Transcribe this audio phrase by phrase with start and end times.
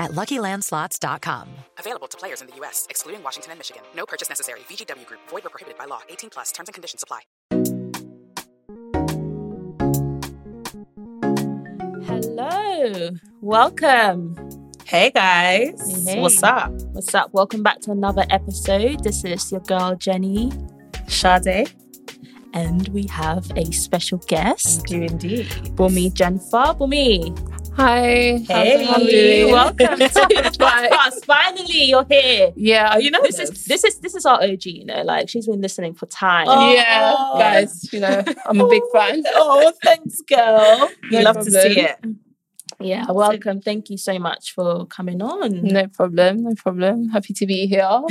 [0.00, 1.48] at LuckyLandSlots.com.
[1.78, 3.82] Available to players in the U.S., excluding Washington and Michigan.
[3.94, 4.60] No purchase necessary.
[4.68, 5.20] VGW Group.
[5.28, 6.00] Void or prohibited by law.
[6.08, 6.50] 18 plus.
[6.50, 7.20] Terms and conditions apply.
[12.04, 14.34] Hello, welcome.
[14.86, 16.20] Hey guys, Hey.
[16.20, 16.72] what's up?
[16.92, 17.32] What's up?
[17.32, 19.04] Welcome back to another episode.
[19.04, 20.50] This is your girl Jenny,
[21.08, 21.70] Sade.
[22.52, 25.46] and we have a special guest, You indeed.
[25.76, 26.74] Bumi Jennifer.
[26.78, 27.30] Bumi,
[27.74, 28.38] Hi.
[28.46, 29.44] Hey.
[29.52, 31.24] welcome to the podcast.
[31.24, 32.52] Finally, you're here.
[32.56, 34.66] Yeah, you know This is this is this is our OG.
[34.66, 36.46] You know, like she's been listening for time.
[36.48, 36.72] Oh.
[36.72, 37.92] yeah, guys.
[37.92, 39.22] You know, I'm a big oh fan.
[39.34, 40.90] Oh, thanks, girl.
[41.10, 41.98] You No love to see it.
[42.78, 43.60] Yeah, welcome.
[43.60, 45.62] Thank you so much for coming on.
[45.62, 46.42] No problem.
[46.44, 47.08] No problem.
[47.08, 48.02] Happy to be here.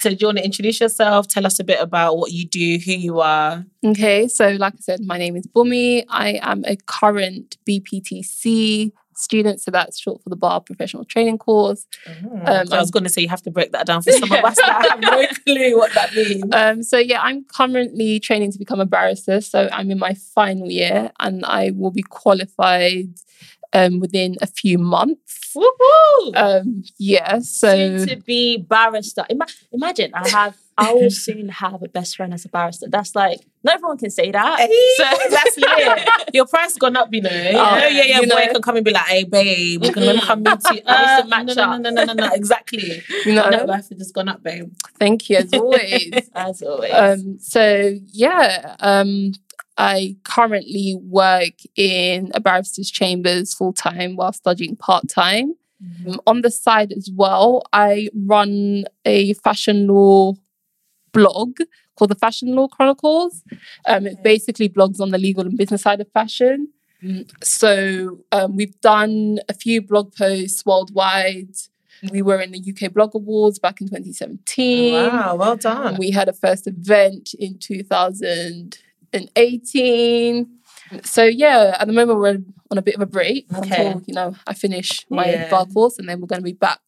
[0.00, 1.28] So, do you want to introduce yourself?
[1.28, 3.66] Tell us a bit about what you do, who you are.
[3.84, 6.04] Okay, so like I said, my name is Bumi.
[6.08, 11.86] I am a current BPTC student, so that's short for the Bar Professional Training Course.
[12.06, 14.32] Um, Um, I was going to say you have to break that down for some
[14.32, 16.44] of us that have no clue what that means.
[16.50, 19.42] Um, so yeah, I'm currently training to become a barrister.
[19.42, 23.08] So I'm in my final year, and I will be qualified
[23.72, 25.54] um, within a few months.
[25.56, 26.32] Woohoo!
[26.36, 29.24] Um, yeah, so soon to be barrister.
[29.28, 30.56] Ima- imagine I have.
[30.78, 32.86] I will soon have a best friend as a barrister.
[32.88, 34.70] That's like not everyone can say that.
[34.96, 36.08] So that's lit.
[36.32, 37.30] Your price gone up, you know.
[37.30, 38.20] You know, yeah, yeah.
[38.20, 38.52] you boy know.
[38.52, 41.54] can come and be like, "Hey, babe, we're gonna come into I uh, match no,
[41.54, 43.02] no, no, no, no, no, no, exactly.
[43.26, 44.72] you know, No, life has just gone up, babe.
[44.98, 46.30] thank you as always.
[46.34, 46.92] As always.
[46.94, 49.32] Um, so yeah, um,
[49.80, 55.54] I currently work in a barrister's chambers full time while studying part time.
[56.06, 60.34] Um, on the side as well, I run a fashion law
[61.12, 61.56] blog
[61.96, 63.42] called the Fashion Law Chronicles.
[63.86, 66.68] Um, it basically blogs on the legal and business side of fashion.
[67.02, 71.54] Mm, So um, we've done a few blog posts worldwide.
[72.12, 74.94] We were in the UK Blog Awards back in 2017.
[74.94, 75.96] Wow, well done.
[75.98, 77.58] We had a first event in
[79.12, 80.48] 2018.
[81.04, 82.38] So yeah, at the moment we're
[82.70, 83.86] on a bit of a break Okay.
[83.86, 85.50] until you know I finish my Yeah.
[85.50, 86.80] bar course, and then we're going to be back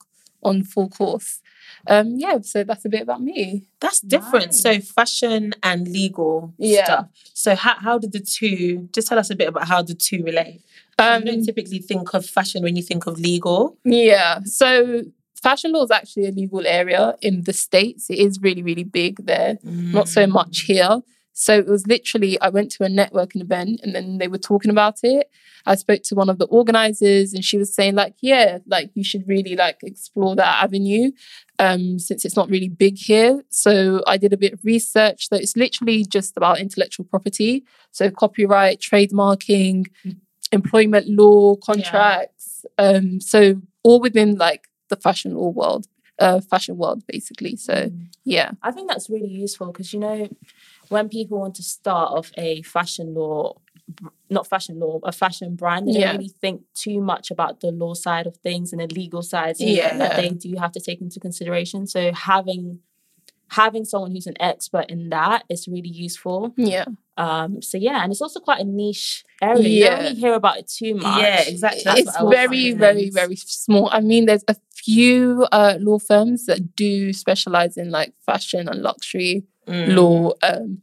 [0.43, 1.41] on full course.
[1.87, 3.65] Um, yeah, so that's a bit about me.
[3.81, 4.55] That's different.
[4.55, 6.84] So fashion and legal Yeah.
[6.84, 7.06] stuff.
[7.34, 8.89] So how how did the two?
[8.93, 10.60] Just tell us a bit about how the two relate.
[10.99, 13.77] Um, you don't typically think of fashion when you think of legal.
[13.84, 14.41] Yeah.
[14.44, 15.03] So
[15.43, 18.10] fashion law is actually a legal area in the States.
[18.10, 20.31] It is really, really big there, not so Mm.
[20.33, 21.03] much here.
[21.32, 24.70] So it was literally, I went to a networking event and then they were talking
[24.70, 25.31] about it.
[25.65, 29.04] I spoke to one of the organizers and she was saying, like, yeah, like you
[29.04, 31.12] should really like explore that avenue
[31.59, 33.42] um, since it's not really big here.
[33.48, 35.28] So I did a bit of research.
[35.28, 37.65] So it's literally just about intellectual property.
[37.92, 39.87] So copyright, trademarking,
[40.50, 42.66] employment law, contracts.
[42.78, 45.87] Um, so all within like the fashion law world,
[46.19, 47.56] uh, fashion world, basically.
[47.56, 47.91] So
[48.25, 50.28] yeah, I think that's really useful because you know
[50.92, 53.54] when people want to start off a fashion law,
[54.30, 56.06] not fashion law, a fashion brand, they Yeah.
[56.12, 59.56] don't really think too much about the law side of things and the legal side
[59.58, 59.97] Yeah.
[59.98, 61.86] that they do have to take into consideration.
[61.86, 62.80] So having
[63.62, 66.54] having someone who's an expert in that is really useful.
[66.56, 66.86] yeah,
[67.18, 69.68] Um, so yeah, and it's also quite a niche area.
[69.68, 70.03] You don't Yeah.
[70.04, 71.21] really hear about it too much.
[71.21, 71.83] Yeah, exactly.
[71.84, 73.91] That's it's very, very, very small.
[73.92, 78.80] I mean, there's a few uh, law firms that do specialize in like fashion and
[78.80, 79.94] luxury Mm.
[79.94, 80.32] law.
[80.42, 80.82] Um,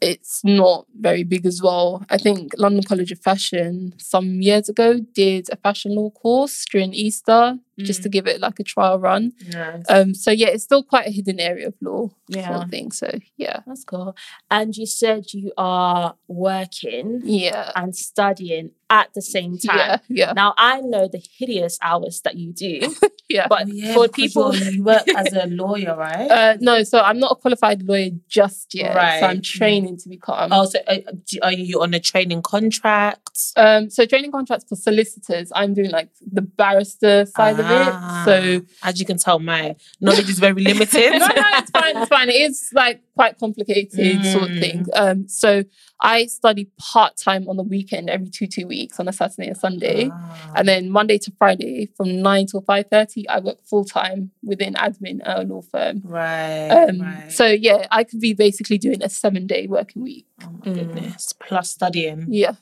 [0.00, 2.04] it's not very big as well.
[2.08, 6.94] I think London College of Fashion some years ago did a fashion law course during
[6.94, 9.32] Easter just to give it like a trial run.
[9.52, 9.84] Nice.
[9.88, 12.62] Um, so yeah, it's still quite a hidden area of law sort Yeah.
[12.62, 12.92] of thing.
[12.92, 14.14] So yeah, That's cool.
[14.50, 19.76] And you said you are working yeah, and studying at the same time.
[19.78, 20.32] yeah, yeah.
[20.32, 22.94] Now I know the hideous hours that you do.
[23.28, 23.46] Yeah.
[23.48, 26.30] But Yeah, for people, you're- work as a lawyer, right?
[26.38, 28.94] Uh, no, so I'm not a qualified lawyer just yet.
[28.94, 29.20] Right.
[29.20, 30.50] So I'm training to become.
[30.52, 30.98] oh, so uh,
[31.42, 33.38] are you on a training contract?
[33.56, 38.30] Um, so training contracts for solicitors, I'm doing like the barrister side Ah, of it.
[38.64, 41.10] So as you can tell, my knowledge is very limited.
[41.18, 42.28] no, no, it's fine, it's fine.
[42.28, 44.86] It is like quite complicated sort of thing.
[44.94, 45.64] Um, so
[46.00, 49.56] I study part time on the weekend every two two weeks on a Saturday and
[49.56, 50.52] Sunday, Ah.
[50.56, 54.74] and then Monday to Friday from nine till five thirty, I work full time within
[54.74, 56.02] admin at a law firm.
[56.04, 57.32] Right, Um, right.
[57.32, 60.26] So yeah, I could be basically doing a seven day working week.
[60.44, 62.26] oh my goodness, plus studying.
[62.28, 62.56] Yeah,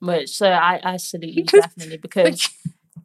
[0.00, 2.48] Which so I, I salute you definitely because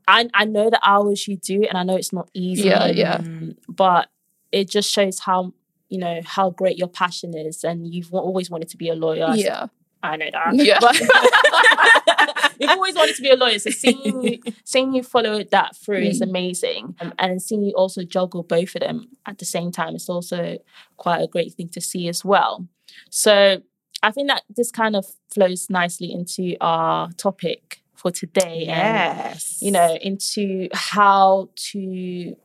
[0.08, 2.70] I I know the hours you do and I know it's not easy.
[2.70, 3.16] Yeah, yeah.
[3.16, 4.10] um, But
[4.52, 5.54] it just shows how
[5.90, 9.32] you know how great your passion is and you've always wanted to be a lawyer.
[9.36, 9.68] yeah,
[10.12, 10.56] I know that.
[10.56, 10.80] yeah.
[10.80, 11.00] But
[12.60, 13.60] you've always wanted to be a lawyer.
[13.60, 16.30] So seeing you, seeing you follow that through is Mm.
[16.30, 16.96] amazing.
[17.02, 20.58] Um, and seeing you also juggle both of them at the same time is also
[20.98, 22.68] quite a great thing to see as well.
[23.10, 23.62] So
[24.04, 28.66] I think that this kind of flows nicely into our topic for today.
[28.68, 29.58] and, Yes.
[29.62, 32.36] you know, into how to,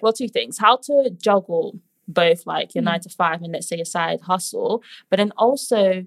[0.00, 1.78] well, two things how to juggle
[2.08, 6.04] both like your nine to five and let's say a side hustle, but then also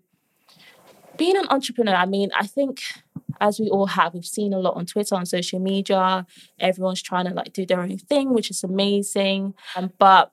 [1.17, 1.93] being an entrepreneur.
[1.95, 2.81] I mean, I think
[3.41, 6.25] as we all have, we've seen a lot on Twitter, on social media,
[6.59, 9.53] everyone's trying to like do their own thing, which is amazing.
[9.75, 10.31] Um, but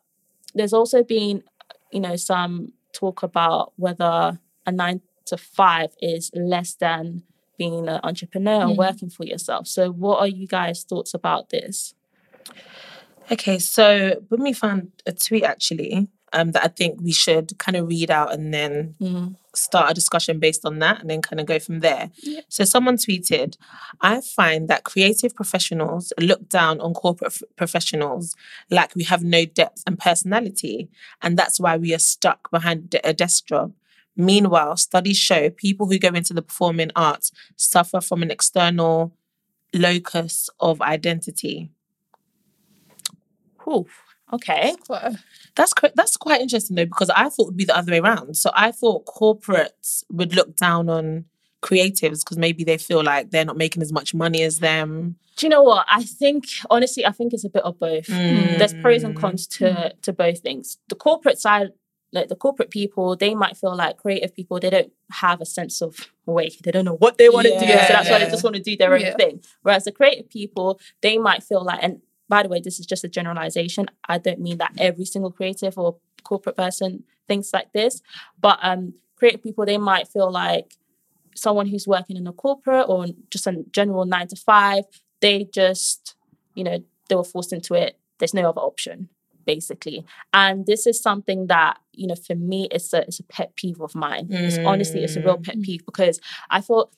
[0.55, 1.43] there's also been,
[1.91, 7.23] you know, some talk about whether a nine to five is less than
[7.59, 8.77] being an entrepreneur and Mm.
[8.77, 9.67] working for yourself.
[9.67, 11.95] So, what are you guys' thoughts about this?
[13.31, 17.89] Okay, so Bumi found a tweet actually um, that I think we should kind of
[17.89, 18.95] read out and then
[19.55, 22.11] start a discussion based on that and then kind of go from there.
[22.49, 23.57] So someone tweeted,
[24.01, 28.35] I find that creative professionals look down on corporate f- professionals
[28.71, 30.89] like we have no depth and personality,
[31.21, 33.75] and that's why we are stuck behind a desk job.
[34.17, 39.13] Meanwhile, studies show people who go into the performing arts suffer from an external
[39.75, 41.71] locus of identity.
[43.65, 43.87] Whew.
[44.33, 44.75] Okay.
[45.55, 48.37] That's that's quite interesting though because I thought it would be the other way around.
[48.37, 51.27] So I thought corporates would look down on
[51.63, 55.17] creatives because maybe they feel like they're not making as much money as them.
[55.37, 55.87] Do you know what?
[55.91, 58.07] I think honestly, I think it's a bit of both.
[58.09, 59.21] There's pros and Mm.
[59.21, 60.79] cons to to both things.
[60.89, 61.69] The corporate side,
[62.13, 65.81] like the corporate people, they might feel like creative people, they don't have a sense
[65.83, 66.51] of way.
[66.63, 67.67] They don't know what they want to do.
[67.67, 69.17] So that's why they just want to do their own Yeah.
[69.17, 69.43] thing.
[69.63, 72.01] Whereas the creative people, they might feel like, and
[72.33, 73.85] by the way, this is just a generalization.
[74.09, 78.01] I don't mean that every single creative or corporate person thinks like this,
[78.41, 80.75] but um, creative people, they might feel like
[81.35, 84.85] someone who's working in a corporate or just a general nine to five,
[85.21, 86.15] they just,
[86.55, 87.99] you know, they were forced into it.
[88.19, 89.11] There's no other option,
[89.45, 90.03] basically.
[90.33, 93.83] And this is something that, you know, for me, it's a it's a pet peeve
[93.83, 94.29] of mine.
[94.31, 96.19] It's honestly, it's a real pet peeve because
[96.49, 96.95] I thought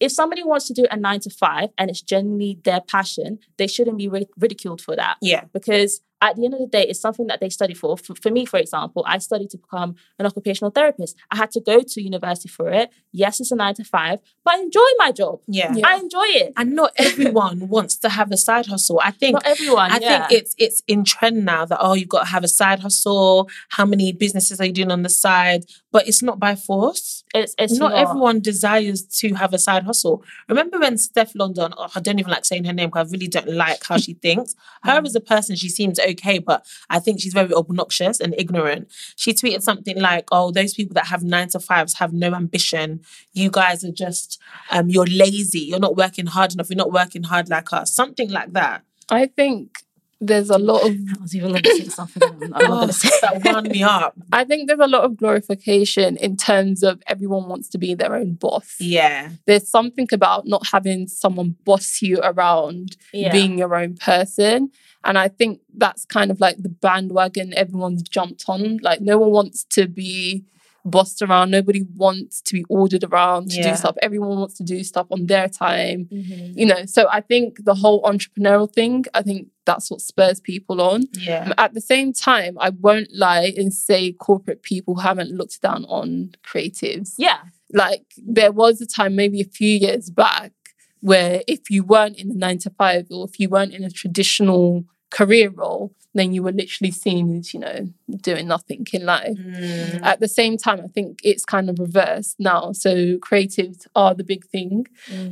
[0.00, 3.66] if somebody wants to do a nine to five and it's genuinely their passion, they
[3.66, 5.44] shouldn't be ri- ridiculed for that Yeah.
[5.52, 7.96] because at the end of the day, it's something that they study for.
[7.96, 8.14] for.
[8.14, 11.16] For me, for example, I studied to become an occupational therapist.
[11.30, 12.90] I had to go to university for it.
[13.12, 15.40] Yes, it's a nine to five, but I enjoy my job.
[15.46, 15.74] Yeah.
[15.84, 16.52] I enjoy it.
[16.56, 19.00] And not everyone wants to have a side hustle.
[19.02, 19.90] I think Not everyone.
[19.90, 20.26] I yeah.
[20.26, 23.48] think it's it's in trend now that oh you've got to have a side hustle.
[23.70, 25.64] How many businesses are you doing on the side?
[25.92, 27.24] But it's not by force.
[27.34, 30.22] it's it's not, everyone desires to have a side hustle.
[30.48, 33.28] Remember when Steph London, oh, I don't even like saying her name because I really
[33.28, 34.54] don't like how she thinks.
[34.54, 34.90] Mm.
[34.90, 38.90] Her as a person, she seems okay, but I think she's very obnoxious and ignorant.
[39.16, 43.00] She tweeted something like, oh, those people that have nine to fives have no ambition.
[43.32, 44.40] You guys are just,
[44.70, 45.60] um, you're lazy.
[45.60, 46.70] You're not working hard enough.
[46.70, 47.94] You're not working hard like us.
[47.94, 48.82] Something like that.
[49.08, 49.78] I think
[50.20, 52.22] there's a lot of I was even going to say something.
[52.22, 53.08] I'm not going to say.
[53.22, 54.14] that wound me up.
[54.32, 58.14] I think there's a lot of glorification in terms of everyone wants to be their
[58.14, 58.76] own boss.
[58.78, 59.30] Yeah.
[59.46, 63.32] There's something about not having someone boss you around Yeah.
[63.32, 64.70] being your own person.
[65.04, 68.78] And I think that's kind of like the bandwagon everyone's jumped on.
[68.82, 70.44] Like no one wants to be
[70.84, 71.50] bossed around.
[71.50, 73.70] Nobody wants to be ordered around to Yeah.
[73.72, 73.96] do stuff.
[74.02, 76.06] Everyone wants to do stuff on their time.
[76.10, 76.56] Mhm.
[76.56, 80.80] You know, so I think the whole entrepreneurial thing, I think that's what spurs people
[80.80, 81.02] on.
[81.18, 81.52] Yeah.
[81.58, 86.32] At the same time, I won't lie and say corporate people haven't looked down on
[86.46, 87.14] creatives.
[87.18, 87.38] Yeah.
[87.72, 90.52] Like there was a time, maybe a few years back,
[91.00, 93.90] where if you weren't in the nine to five or if you weren't in a
[93.90, 97.88] traditional career role, then you were literally seen as, you know,
[98.20, 99.36] doing nothing in life.
[99.36, 100.02] Mm.
[100.02, 102.72] At the same time, I think it's kind of reversed now.
[102.72, 104.86] So creatives are the big thing.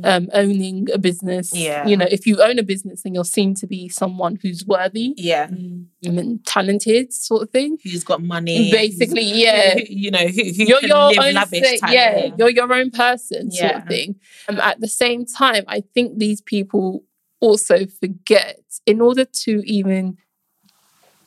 [0.05, 1.53] Um, owning a business.
[1.53, 1.85] Yeah.
[1.85, 5.13] You know, if you own a business, then you're seen to be someone who's worthy
[5.17, 5.49] Yeah.
[5.49, 7.77] and talented, sort of thing.
[7.83, 8.71] Who's got money?
[8.71, 9.73] Basically, yeah.
[9.73, 12.89] who- you know, who, who you're can your live own type yeah, you're your own
[12.91, 13.77] person, sort Yeah.
[13.79, 14.15] of thing.
[14.47, 17.03] Um, at the same time, I think these people
[17.39, 20.17] also forget in order to even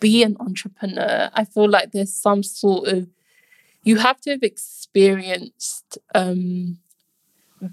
[0.00, 3.08] be an entrepreneur, I feel like there's some sort of
[3.84, 6.78] you have to have experienced um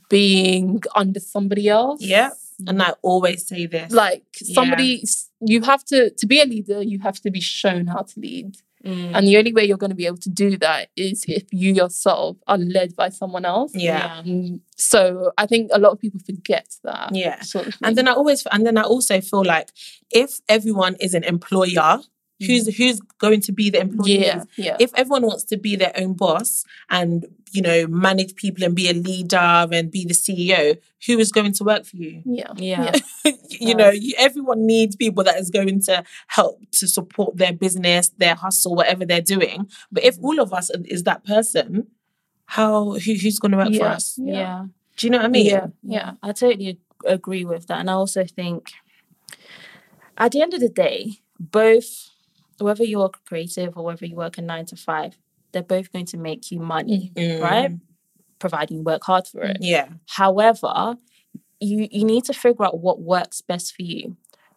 [0.09, 2.01] being under somebody else.
[2.01, 2.31] Yeah.
[2.67, 3.91] And I always say this.
[3.91, 4.53] Like Yeah.
[4.53, 5.03] somebody
[5.41, 8.57] you have to to be a leader, you have to be shown how to lead.
[8.85, 9.11] Mm.
[9.13, 11.73] And the only way you're going to be able to do that is if you
[11.73, 13.71] yourself are led by someone else.
[13.75, 14.21] yeah.
[14.23, 17.09] Mm, So I think a lot of people forget that.
[17.13, 17.41] Yeah.
[17.41, 19.69] Sort of And then I always and then I also feel like
[20.11, 21.99] if everyone is an employer,
[22.39, 22.83] who's mm-hmm.
[22.83, 24.25] who's going to be the employee?
[24.25, 24.77] yeah, yeah.
[24.79, 28.89] If everyone wants to be their own boss and you know manage people and be
[28.89, 29.37] a leader
[29.71, 32.21] and be the CEO, who is going to work for you?
[32.25, 32.53] yeah.
[32.55, 32.95] Yeah.
[33.49, 38.09] you know, you, everyone needs people that is going to help to support their business,
[38.17, 39.69] their hustle, whatever they're doing.
[39.91, 40.25] But if mm-hmm.
[40.25, 41.87] all of us is that person,
[42.45, 44.17] how who, who's going to work for us?
[44.21, 44.65] yeah.
[44.97, 45.45] Do you know what I mean?
[45.45, 45.67] Yeah.
[45.81, 47.79] Yeah, I totally agree with that.
[47.79, 48.71] And I also think
[50.17, 52.08] at the end of the day, both,
[52.65, 55.17] whether you're creative or whether you work a nine to five,
[55.51, 57.41] they're both going to make you money, Mm.
[57.41, 57.69] right?
[57.71, 57.83] Mm-hmm.
[58.39, 59.57] Providing you work hard for it.
[59.57, 59.87] Mm, yeah.
[60.07, 60.95] However,
[61.59, 64.15] you, you need to figure out what works best for you.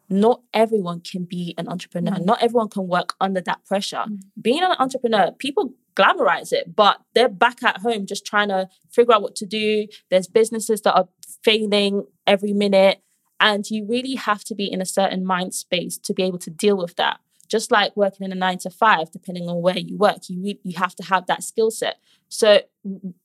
[0.08, 2.12] Not everyone can be an entrepreneur.
[2.12, 2.24] Mm-hmm.
[2.26, 4.04] Not everyone can work under that pressure.
[4.08, 4.20] Mm.
[4.40, 9.14] Being an entrepreneur, people glamorize it, but they're back at home just trying to figure
[9.14, 9.86] out what to do.
[10.10, 11.08] There's businesses that are
[11.44, 13.02] failing every minute.
[13.40, 16.50] And you really have to be in a certain mind space to be able to
[16.50, 17.18] deal with that.
[17.52, 20.78] Just like working in a nine to five, depending on where you work, you you
[20.78, 21.98] have to have that skill set.
[22.30, 22.62] So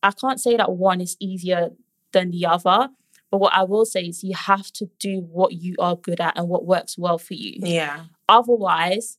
[0.04, 1.70] I can't say that one is easier
[2.12, 2.90] than the other.
[3.32, 6.38] But what I will say is you have to do what you are good at
[6.38, 7.54] and what works well for you.
[7.60, 8.04] Yeah.
[8.28, 9.18] Otherwise,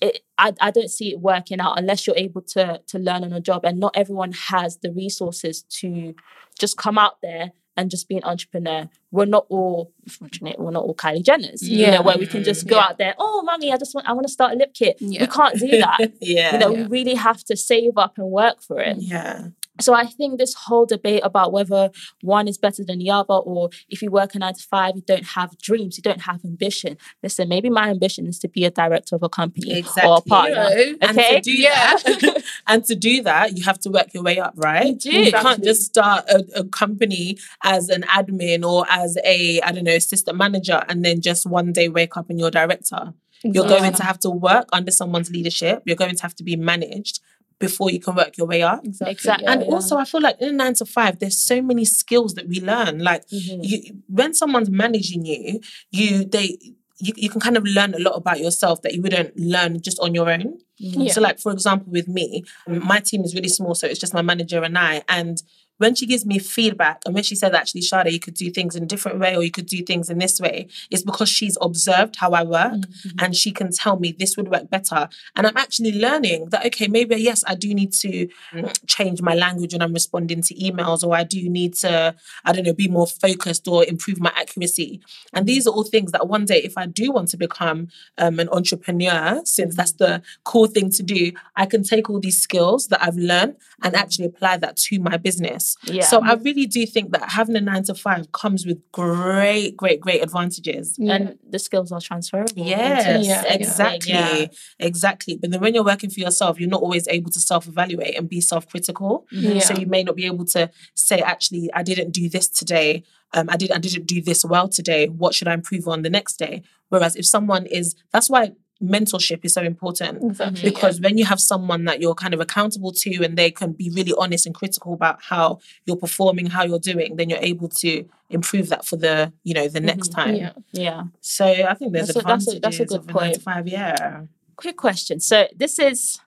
[0.00, 3.34] it, I, I don't see it working out unless you're able to to learn on
[3.34, 3.66] a job.
[3.66, 6.14] And not everyone has the resources to
[6.58, 8.88] just come out there and just be an entrepreneur.
[9.10, 10.58] We're not all fortunate.
[10.58, 11.62] We're not all Kylie Jenners.
[11.62, 11.94] You Yeah.
[11.96, 12.84] know, where we can just go Yeah.
[12.86, 13.14] out there.
[13.18, 14.96] Oh, mommy, I just want I want to start a lip kit.
[15.00, 15.22] Yeah.
[15.22, 15.98] We can't do that.
[16.20, 16.52] yeah.
[16.52, 16.82] you know, Yeah.
[16.82, 18.96] we really have to save up and work for it.
[18.98, 19.48] yeah.
[19.80, 21.90] So I think this whole debate about whether
[22.22, 25.02] one is better than the other, or if you work a nine to five, you
[25.02, 26.98] don't have dreams, you don't have ambition.
[27.22, 30.68] Listen, maybe my ambition is to be a director of a company or a partner.
[30.70, 31.36] You know, And Okay.
[31.36, 34.86] to do that, and to do that, you have to work your way up, right?
[34.88, 35.10] You do.
[35.18, 39.84] You can't just start a, a company as an admin or as a, I don't
[39.84, 43.14] know, assistant manager, and then just one day wake up and you're director.
[43.42, 43.78] You're Exactly.
[43.80, 45.82] going to have to work under someone's leadership.
[45.86, 47.20] You're going to have to be managed
[47.60, 48.80] before you can work your way up.
[48.84, 49.12] Exactly.
[49.12, 49.44] Exactly.
[49.44, 49.68] yeah, and yeah.
[49.68, 52.60] also, I feel like in a nine to five, there's so many skills that we
[52.60, 52.98] learn.
[52.98, 53.60] Like Mhm.
[53.62, 55.60] you, when someone's managing you,
[55.92, 56.58] you they
[57.02, 59.98] you, you can kind of learn a lot about yourself that you wouldn't learn just
[60.00, 60.58] on your own.
[60.76, 61.12] Yeah.
[61.12, 64.22] So, like for example, with me, my team is really small, so it's just my
[64.22, 65.02] manager and I.
[65.08, 65.42] And
[65.80, 68.76] when she gives me feedback, and when she says, actually, Shada, you could do things
[68.76, 71.56] in a different way, or you could do things in this way, it's because she's
[71.60, 72.82] observed how I work,
[73.18, 75.08] and she can tell me this would work better.
[75.34, 79.34] And I'm actually learning that okay, maybe yes, I do need to mm, change my
[79.34, 82.88] language when I'm responding to emails, or I do need to, I don't know, be
[82.88, 85.00] more focused or improve my accuracy.
[85.32, 88.38] And these are all things that one day, if I do want to become um,
[88.38, 92.88] an entrepreneur, since that's the cool thing to do, I can take all these skills
[92.88, 95.69] that I've learned and actually apply that to my business.
[95.84, 96.04] Yeah.
[96.04, 100.00] So I really do think that having a nine to five comes with great, great,
[100.00, 100.96] great advantages.
[100.98, 102.52] and the skills are transferable.
[102.56, 104.12] Yes, Yeah, exactly.
[104.12, 104.46] yeah.
[104.78, 105.36] Exactly.
[105.36, 108.28] But then when you're working for yourself, you're not always able to self evaluate and
[108.28, 109.26] be self critical.
[109.30, 109.60] Yeah.
[109.60, 113.04] So you may not be able to say, actually, I didn't do this today.
[113.32, 115.06] Um, I did I didn't do this well today.
[115.08, 116.62] What should I improve on the next day?
[116.88, 120.70] Whereas if someone is that's why mentorship is so important Exactly.
[120.70, 123.90] because when you have someone that you're kind of accountable to and they can be
[123.90, 128.04] really honest and critical about how you're performing how you're doing then you're able to
[128.30, 130.52] improve that for the you know the next time Yeah.
[130.72, 131.02] Yeah.
[131.20, 133.32] so i think there's That's a- that's advantages a- that's a good of a nine
[133.34, 133.42] to point.
[133.42, 134.22] five yeah
[134.56, 135.20] quick question.
[135.20, 136.20] So this is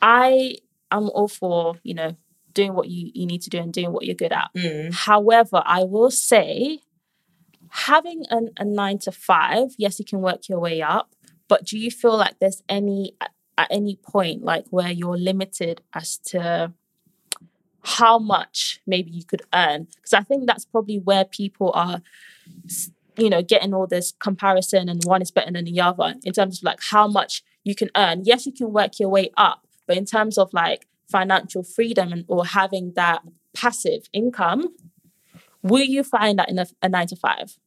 [0.00, 0.56] I
[0.90, 2.16] am all for, you know,
[2.54, 4.48] doing what you, you need to do and doing what you're good at.
[4.56, 4.92] Mm.
[4.92, 6.80] However, I will say
[7.70, 11.10] having an, a nine to five, yes, you can work your way up,
[11.52, 13.14] but do you feel like there's any
[13.58, 16.72] at, any point like where you're limited as to
[17.82, 19.86] how much maybe you could earn?
[19.94, 22.00] Because I think that's probably where people are
[23.18, 26.56] you know, getting all this comparison and one is better than the other in terms
[26.56, 28.22] of like how much you can earn.
[28.24, 32.24] Yes, you can work your way up, but in terms of like financial freedom and
[32.28, 33.20] or having that
[33.52, 34.74] passive income,
[35.62, 37.58] will you find that in a, a nine to five?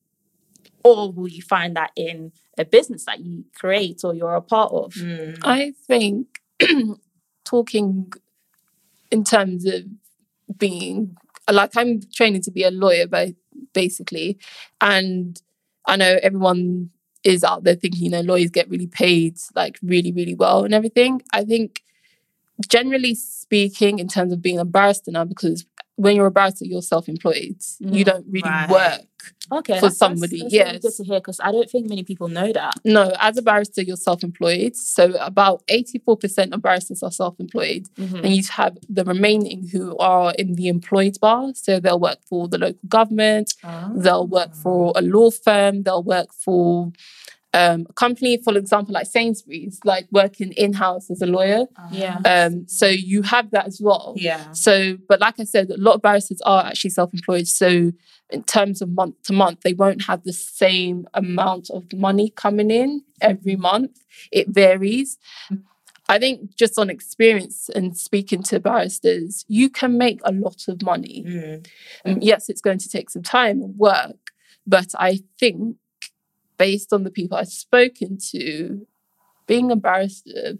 [0.86, 4.72] Or will you find that in a business that you create or you're a part
[4.72, 4.94] of?
[4.94, 5.40] Mm.
[5.42, 6.40] I think
[7.44, 8.14] talking
[9.10, 9.82] in terms of
[10.60, 11.18] being
[11.52, 13.30] like I'm training to be a lawyer, but
[13.74, 14.38] basically,
[14.80, 15.42] and
[15.88, 16.92] I know everyone
[17.24, 20.74] is out there thinking, you know, lawyers get really paid like really, really well and
[20.76, 21.24] everything.
[21.34, 21.82] I think
[22.70, 25.66] generally speaking, in terms of being a barrister now, because
[25.98, 27.56] when you're a barrister, you're self-employed.
[27.80, 28.70] You don't really Right.
[28.70, 29.02] work
[29.52, 29.76] Okay.
[29.80, 30.42] for that's- that's- somebody.
[30.42, 30.82] that's really yes.
[30.82, 32.74] good to hear because I don't think many people know that.
[32.84, 34.76] No, as a barrister, you're self-employed.
[34.76, 37.88] So about 84% of barristers are self-employed.
[37.98, 38.16] Mm-hmm.
[38.18, 41.54] And you have the remaining who are in the employed bar.
[41.56, 43.54] So they'll work for the local government,
[43.96, 46.92] they'll work for a law firm, they'll work for
[47.56, 51.66] um, a company, for example, like Sainsbury's, like working in-house as a lawyer.
[51.90, 52.20] Yeah.
[52.26, 54.14] Um, so you have that as well.
[54.18, 54.52] Yeah.
[54.52, 57.48] So, but like I said, a lot of barristers are actually self-employed.
[57.48, 57.94] So,
[58.30, 62.72] in terms of month to month, they won't have the same amount of money coming
[62.72, 64.00] in every month.
[64.32, 65.18] It varies.
[66.10, 70.82] I think just on experience and speaking to barristers, you can make a lot of
[70.82, 71.24] money.
[71.26, 71.68] Mm.
[72.04, 74.32] Um, yes, it's going to take some time and work,
[74.68, 75.78] but I think
[76.58, 78.86] based on the people I've spoken to,
[79.48, 80.58] being a barrister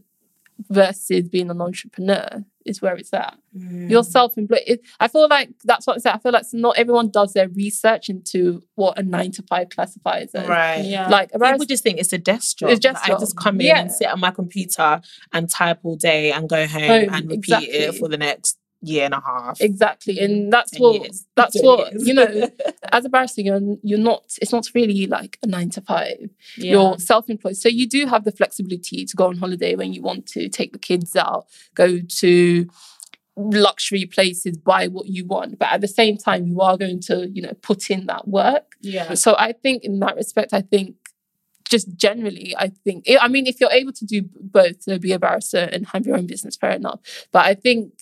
[0.70, 3.38] versus being an entrepreneur is where it's at.
[3.56, 3.90] Mm.
[3.90, 4.80] You're self-employed.
[5.00, 6.14] I feel like that's what I said.
[6.16, 10.34] I feel like not everyone does their research into what a nine to five classifies
[10.34, 10.48] as.
[10.48, 10.84] Right.
[10.86, 11.10] Yeah.
[11.10, 12.70] Like a People barrister, just think it's a desk job.
[12.72, 13.82] It's just Like, I just come in Yeah.
[13.82, 15.02] and sit at my computer
[15.34, 19.06] and type all day and go home Home, and repeat it for the next year
[19.06, 19.60] and a half.
[19.62, 21.26] exactly, and mm, that's 10 what years.
[21.36, 22.08] that's 10 what years.
[22.08, 22.50] you know.
[22.92, 24.24] As a barrister, you're you're not.
[24.42, 26.30] It's not really like a nine to five.
[26.58, 26.72] Yeah.
[26.72, 30.28] You're self-employed, so you do have the flexibility to go on holiday when you want
[30.28, 32.68] to, take the kids out, go to
[33.38, 35.60] luxury places, buy what you want.
[35.60, 38.76] But at the same time, you are going to, you know, put in that work.
[38.82, 39.14] yeah.
[39.14, 40.96] So I think in that respect, I think
[41.70, 45.20] just generally, I think, I mean, if you're able to do both, so be a
[45.20, 47.00] barrister and have your own business, fair enough.
[47.32, 47.94] But I think,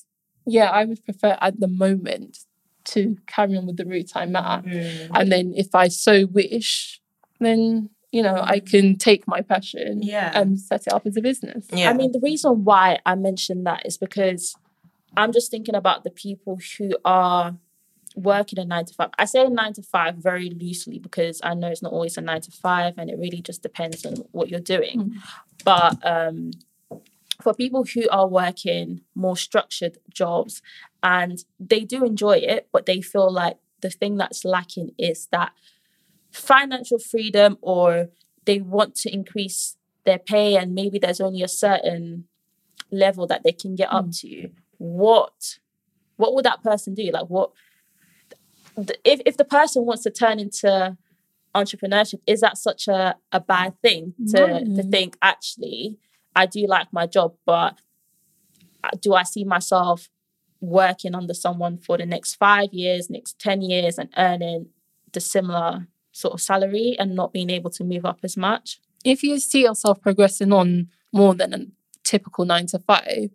[0.46, 2.40] yeah, I would prefer at the moment
[2.86, 4.66] to carry on with the route I'm at.
[4.66, 5.12] Mm.
[5.14, 7.02] And then if I so wish,
[7.40, 10.32] then, you know, I can take my passion Yeah.
[10.40, 11.66] and set it up as a business.
[11.72, 11.90] Yeah.
[11.90, 14.56] I mean, the reason why I mentioned that is because
[15.16, 17.56] I'm just thinking about the people who are
[18.16, 19.10] working a nine to five.
[19.18, 22.42] I say nine to five very loosely because I know it's not always a nine
[22.42, 25.16] to five and it really just depends on what you're doing.
[25.64, 26.52] But um,
[27.44, 30.62] for people who are working more structured jobs
[31.02, 35.52] and they do enjoy it, but they feel like the thing that's lacking is that
[36.32, 38.10] financial freedom or
[38.46, 42.26] they want to increase their pay and maybe there's only a certain
[42.92, 44.20] level that they can get up mm.
[44.22, 44.50] to.
[44.78, 45.60] What
[46.16, 47.10] what would that person do?
[47.12, 47.52] Like what
[49.04, 50.98] if if the person wants to turn into
[51.56, 56.00] entrepreneurship is that such a, a bad thing to to think actually
[56.36, 57.78] i do like my job but
[59.02, 60.10] do i see myself
[60.60, 64.68] working under someone for the next five years next 10 years and earning
[65.12, 69.24] the similar sort of salary and not being able to move up as much if
[69.24, 71.66] you see yourself progressing on more than a
[72.04, 73.30] typical nine to five,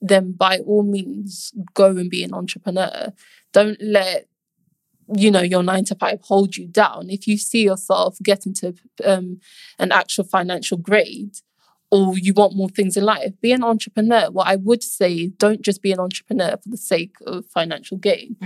[0.00, 3.12] then by all means go and be an entrepreneur.
[3.52, 4.28] Don't let
[5.14, 7.10] you know your nine to five hold you down.
[7.10, 9.40] If you see yourself getting to um,
[9.78, 11.36] an actual financial grade,
[11.94, 14.24] or you want more things in life, be an entrepreneur.
[14.36, 17.96] What I would say is don't just be an entrepreneur for the sake of financial
[18.08, 18.36] gain.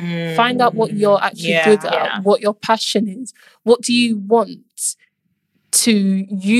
[0.42, 1.64] Find out what you're actually Yeah.
[1.70, 2.20] good at, Yeah.
[2.28, 3.32] what your passion is.
[3.68, 4.60] What do you want
[5.70, 5.92] to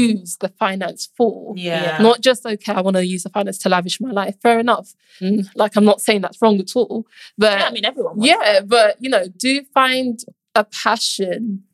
[0.00, 1.54] use the finance for?
[1.56, 1.98] Yeah.
[2.08, 4.36] Not just, okay, I want to use the finance to lavish my life.
[4.42, 4.88] Fair enough.
[5.20, 7.06] Mm, Like, I'm not saying that's wrong at all.
[7.36, 10.20] But yeah, i mean everyone wants yeah, but you know, do find
[10.54, 11.64] a passion.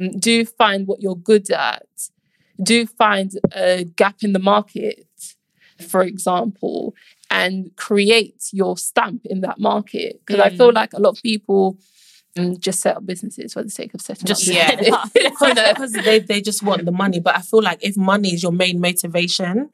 [0.00, 1.86] mm, Do find what you're good at.
[2.62, 5.06] Do find a gap in the market,
[5.88, 6.94] for example,
[7.30, 10.20] and create your stamp in that market.
[10.26, 11.78] Because I feel like a lot of people
[12.36, 14.54] mm, just set up businesses for the sake of setting Just up.
[14.54, 17.20] yeah, because they, they just want the money.
[17.20, 19.70] But I feel like if money is your main motivation,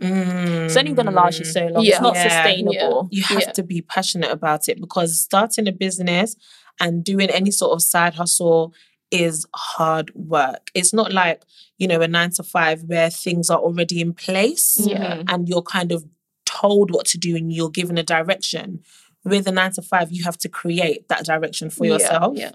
[0.00, 1.92] mm, it's only going to last you so long Yeah.
[1.94, 2.22] it's not Yeah.
[2.28, 3.52] sustainable you have Yeah.
[3.52, 6.34] to be passionate about it because starting a business
[6.80, 8.72] and doing any sort of side hustle
[9.12, 10.70] is hard work.
[10.74, 11.42] It's not like,
[11.78, 15.16] you know, a nine to five where things are already in place Yeah.
[15.16, 15.22] Mm-hmm.
[15.28, 16.04] and you're kind of
[16.44, 18.80] told what to do and you're given a direction.
[19.24, 22.36] With a nine to five, you have to create that direction for Yeah, yourself.
[22.36, 22.52] Yeah.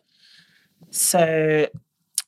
[0.91, 1.67] So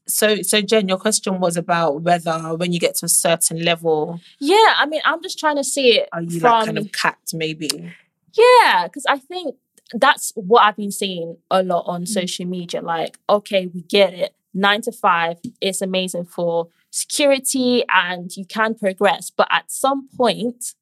[0.08, 4.20] So, so Jen, your question was about whether when you get to a certain level,
[4.40, 6.92] Yeah, I mean, I'm just trying to see it are you from like kind of
[6.92, 7.94] capped, maybe?
[8.34, 9.56] Yeah, because I think
[9.94, 11.90] that's what I've been seeing a lot Mm.
[11.90, 12.82] on social media.
[12.82, 14.36] Like, okay, we get it.
[14.54, 19.30] Nine to five is amazing for security and you can progress.
[19.30, 20.74] But at some point,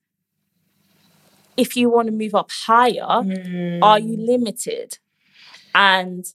[1.56, 4.08] if you want to move up higher, are Mm.
[4.08, 5.00] you limited?
[5.74, 6.26] And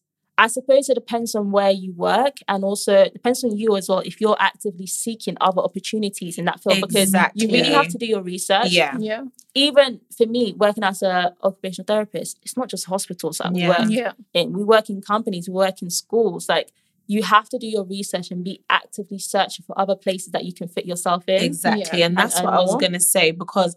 [0.44, 3.88] I suppose it depends on where you work and also it depends on you as
[3.88, 7.98] well if you're actively seeking other opportunities in that field because you really have to
[8.02, 8.96] do your research Yeah.
[8.98, 9.22] Yeah.
[9.66, 11.14] even for me, working as a
[11.46, 14.12] occupational therapist, it's not just hospitals that we work Yeah.
[14.34, 14.46] in.
[14.58, 16.42] We work in companies, we work in schools.
[16.54, 16.68] Like
[17.14, 20.52] you have to do your research and be actively searching for other places that you
[20.58, 21.40] can fit yourself in.
[21.50, 21.98] Exactly.
[22.00, 22.06] Yeah.
[22.06, 22.80] And that's And- what and I was more.
[22.84, 23.72] going to say because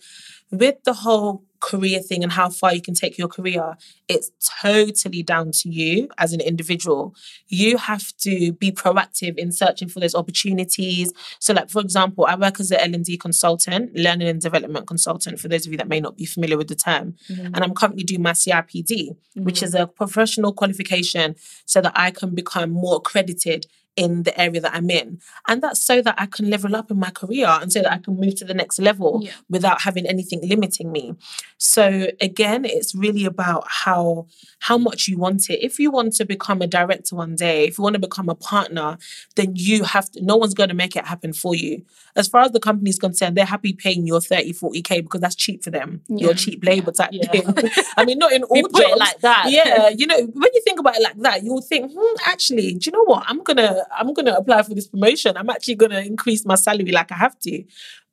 [0.62, 3.76] with the whole career thing and how far you can take your career,
[4.08, 7.16] it's totally down to you as an individual.
[7.48, 11.12] You have to be proactive in searching for those opportunities.
[11.40, 14.88] So, like for example, I work as an L and D consultant, learning and development
[14.88, 15.40] consultant.
[15.40, 17.48] For those of you that may not be familiar with the term, mm-hmm.
[17.48, 19.66] and I'm currently doing my CIPD, which mm-hmm.
[19.66, 24.74] is a professional qualification, so that I can become more accredited in the area that
[24.76, 25.20] I'm in.
[25.48, 27.98] And that's so that I can level up in my career and so that I
[27.98, 29.32] can move to the next level Yeah.
[29.50, 31.14] without having anything limiting me.
[31.58, 34.28] So again, it's really about how
[34.60, 35.64] how much you want it.
[35.64, 38.36] If you want to become a director one day, if you want to become a
[38.36, 38.98] partner,
[39.36, 41.84] then you have to no one's going to make it happen for you.
[42.16, 45.64] As far as the company's concerned, they're happy paying your 30, 40k because that's cheap
[45.64, 46.02] for them.
[46.08, 46.36] Your Yeah.
[46.36, 47.32] cheap labor type Yeah.
[47.32, 47.46] thing.
[47.98, 49.00] I mean, not in all We put it jobs.
[49.00, 49.48] like that.
[49.52, 52.80] Yeah, you know, when you think about it like that, you'll think, hmm, actually, do
[52.90, 53.24] you know what?
[53.28, 55.38] I'm gonna I'm gonna apply for this promotion.
[55.38, 57.64] I'm actually gonna increase my salary like I have to.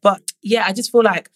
[0.03, 1.31] But yeah, I just feel like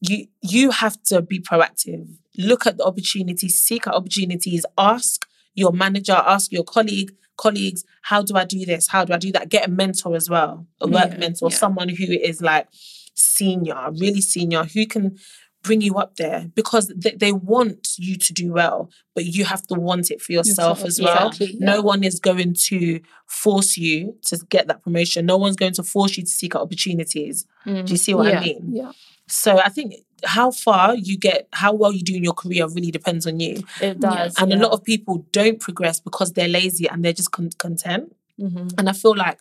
[0.00, 2.06] you you have to be proactive.
[2.36, 8.22] Look at the opportunities, seek out opportunities, ask your manager, ask your colleague, colleagues, how
[8.22, 8.88] do I do this?
[8.88, 9.48] How do I do that?
[9.48, 11.56] Get a mentor as well, a work Yeah, mentor, yeah.
[11.56, 12.68] someone who is like
[13.14, 15.16] senior, really senior, who can
[15.62, 19.66] bring you up there because they, they want you to do well, but you have
[19.66, 21.28] to want it for yourself, Yourself, as well.
[21.28, 25.26] exactly, No one is going to force you to get that promotion.
[25.26, 27.44] No one's going to force you to seek out opportunities.
[27.66, 28.40] Do you see what yeah.
[28.40, 28.70] I mean?
[28.72, 28.92] Yeah.
[29.26, 29.94] So I think
[30.24, 33.62] how far you get, how well you do in your career really depends on you.
[33.80, 34.34] It does.
[34.38, 34.56] And yeah.
[34.56, 38.14] a lot of people don't progress because they're lazy and they're just con- content.
[38.40, 38.72] Mhm.
[38.78, 39.38] And I feel like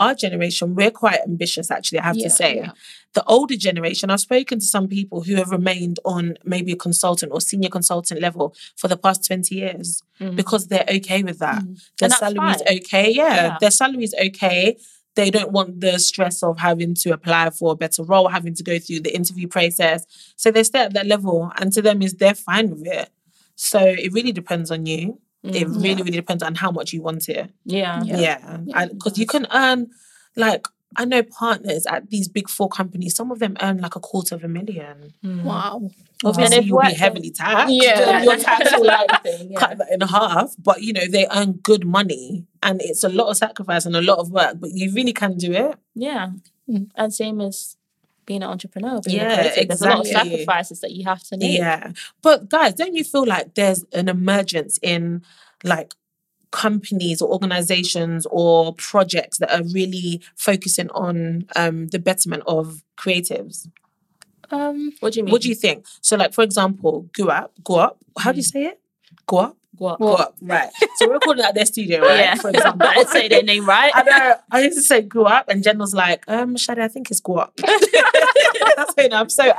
[0.00, 2.56] our generation, we're quite ambitious, actually, I have Yeah, to say.
[2.56, 2.72] yeah.
[3.14, 7.30] The older generation, I've spoken to some people who have remained on maybe a consultant
[7.32, 10.02] or senior consultant level for the past 20 years
[10.34, 11.62] because they're okay with that.
[11.64, 11.78] Their Mm.
[11.98, 12.76] That's salary's fine.
[12.78, 13.10] okay.
[13.12, 13.56] Yeah, Yeah.
[13.60, 14.76] their is okay.
[15.16, 18.62] They don't want the stress of having to apply for a better role, having to
[18.62, 20.06] go through the interview process.
[20.36, 23.08] So they stay at that level, and to them is they're fine with it.
[23.56, 25.20] So it really depends on you.
[25.42, 27.50] It really, really depends on how much you want it.
[27.64, 28.02] Yeah.
[28.04, 28.58] Yeah.
[28.64, 29.88] Yeah, because you can earn
[30.36, 33.14] like I know partners at these big four companies.
[33.14, 35.14] Some of them earn like a quarter of a million.
[35.22, 35.88] Wow.
[36.24, 37.72] Obviously, if you'll be heavily taxed.
[37.72, 38.22] Yeah.
[38.24, 39.58] your tax will like yeah.
[39.58, 40.54] cut that in half.
[40.58, 44.02] But you know they earn good money, and it's a lot of sacrifice and a
[44.02, 44.56] lot of work.
[44.58, 45.76] But you really can do it.
[45.94, 46.30] Yeah.
[46.68, 46.90] Mm.
[46.96, 47.76] And same as
[48.30, 49.00] being an entrepreneur.
[49.00, 49.66] Being Yeah, a.
[49.66, 51.58] There's a lot of sacrifices that you have to make.
[51.58, 51.90] Yeah.
[52.22, 55.22] But guys, don't you feel like there's an emergence in
[55.64, 55.94] like
[56.52, 63.68] companies or organizations or projects that are really focusing on um, the betterment of creatives?
[64.52, 64.92] Um.
[65.00, 65.32] What do you mean?
[65.32, 65.86] What do you think?
[66.00, 67.98] So, like for example, go up, go up.
[68.16, 68.80] How do you say it?
[69.26, 69.38] Go
[69.80, 70.32] go.
[70.42, 70.70] Right.
[70.96, 72.18] So we're recording at their studio, right?
[72.20, 72.34] Yeah.
[72.36, 73.90] For example, I'd say their name right.
[73.94, 74.34] I know.
[74.50, 77.20] I used to say go up, and Jen was like, um, Shadi, I think it's
[77.20, 77.54] go up.
[78.76, 79.12] That's it.
[79.12, 79.52] I'm so.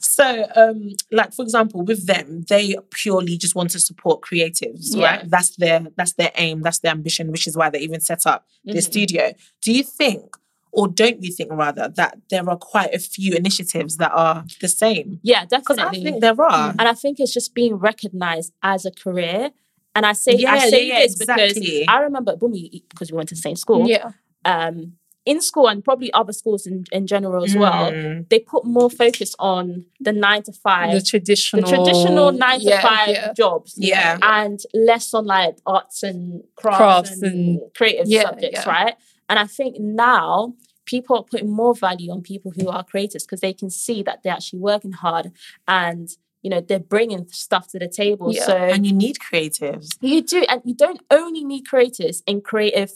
[0.00, 5.04] So, um, like for example, with them, they purely just want to support creatives, Yeah.
[5.16, 5.30] right?
[5.30, 8.46] That's their that's their aim, that's their ambition, which is why they even set up
[8.64, 8.82] the Mhm.
[8.82, 9.32] studio.
[9.62, 10.36] Do you think,
[10.76, 14.68] or don't you think rather, that there are quite a few initiatives that are the
[14.68, 15.20] same?
[15.22, 16.70] Yeah, Because I think there are.
[16.78, 19.50] and I think it's just being recognized as a career.
[19.96, 21.54] And I say Yeah, I say yeah, this exactly.
[21.54, 23.88] because I remember Bumi because we went to the same school.
[23.88, 24.10] Yeah.
[24.44, 28.28] Um, in school and probably other schools in, in general as well, Mm.
[28.28, 31.94] they put more focus on the nine to five, The traditional, the, traditional.
[32.04, 33.32] traditional nine to five Yeah.
[33.32, 33.72] jobs.
[33.78, 34.18] Yeah.
[34.20, 38.70] And less on like arts and crafts, Crafts and, and- creative Yeah, subjects, yeah.
[38.70, 38.94] right?
[39.30, 40.54] And I think now
[40.84, 44.22] people are putting more value on people who are creators because they can see that
[44.22, 45.32] they're actually working hard
[45.66, 46.10] and
[46.42, 48.32] you know they're bringing stuff to the table.
[48.32, 48.44] Yeah.
[48.46, 49.96] So And you need creatives.
[50.00, 52.90] you do, and you don't only need creators in creative.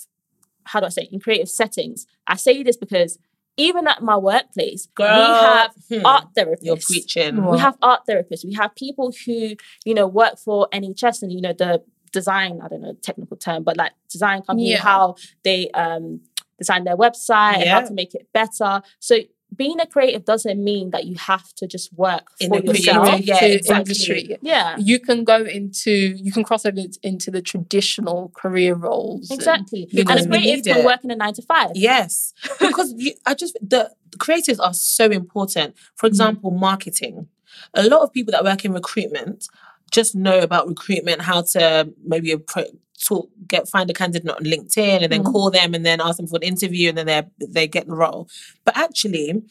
[0.64, 1.12] How do I say it?
[1.12, 2.06] in creative settings?
[2.26, 3.18] I say this because
[3.56, 6.58] even at my workplace, Girl, we have hmm, art therapists.
[6.62, 7.42] You're preaching.
[7.42, 7.52] Wow.
[7.52, 8.44] We have art therapists.
[8.44, 9.54] We have people who
[9.86, 13.64] you know work for NHS and you know the design, I don't know technical term,
[13.64, 14.80] but like design company, Yeah.
[14.82, 16.20] how they um
[16.58, 18.82] design their website and how to make it better.
[18.98, 19.18] So
[19.56, 22.94] being a creative doesn't mean that you have to just work In for the creative,
[22.94, 23.20] yourself.
[23.20, 23.80] yeah, to exactly.
[23.80, 24.38] industry.
[24.42, 24.76] Yeah.
[24.78, 29.30] You can go into, you can cross over into the traditional career roles.
[29.30, 29.88] and- Exactly.
[29.92, 31.70] Because and we a creative need can work in a nine to five.
[31.74, 35.74] Yes, because you, I just the, the creatives are so important.
[35.96, 36.12] For mm-hmm.
[36.12, 37.28] example, marketing.
[37.74, 39.48] A lot of people that work in recruitment
[39.90, 45.02] just know about recruitment, how to maybe appro- talk, get find a candidate on LinkedIn,
[45.02, 45.32] and then mm.
[45.32, 47.94] call them, and then ask them for an interview, and then they they get the
[47.94, 48.28] role.
[48.64, 49.42] But actually,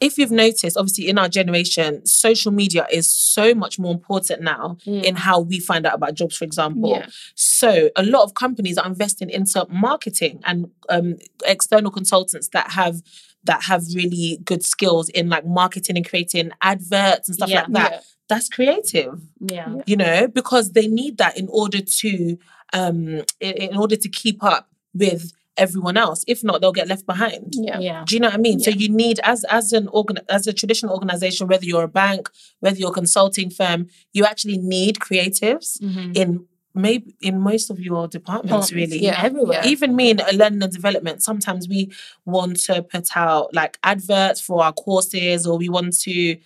[0.00, 4.76] if you've noticed, obviously in our generation, social media is so much more important now
[4.84, 6.90] in how we find out about jobs, for example.
[6.90, 7.06] Yeah.
[7.34, 13.02] So a lot of companies are investing into marketing and um, external consultants that have
[13.44, 17.60] that have really good skills in like marketing and creating adverts and stuff Yeah.
[17.62, 17.92] like that.
[17.92, 18.00] Yeah.
[18.28, 19.76] That's creative, Yeah.
[19.86, 22.38] you know, because they need that in order to
[22.72, 23.06] um
[23.40, 26.24] in, in order to keep up with everyone else.
[26.26, 27.54] If not, they'll get left behind.
[27.56, 27.78] Yeah.
[27.78, 28.04] Yeah.
[28.06, 28.60] Do you know what I mean?
[28.60, 32.30] So you need as as an organ as a traditional organization, whether you're a bank,
[32.60, 36.12] whether you're a consulting firm, you actually need creatives mm-hmm.
[36.14, 39.02] in maybe in most of your departments, Departments, really.
[39.02, 39.60] yeah, everywhere.
[39.64, 39.70] yeah.
[39.70, 41.90] Even me in learning and development, sometimes we
[42.26, 46.36] want to put out like adverts for our courses, or we want to,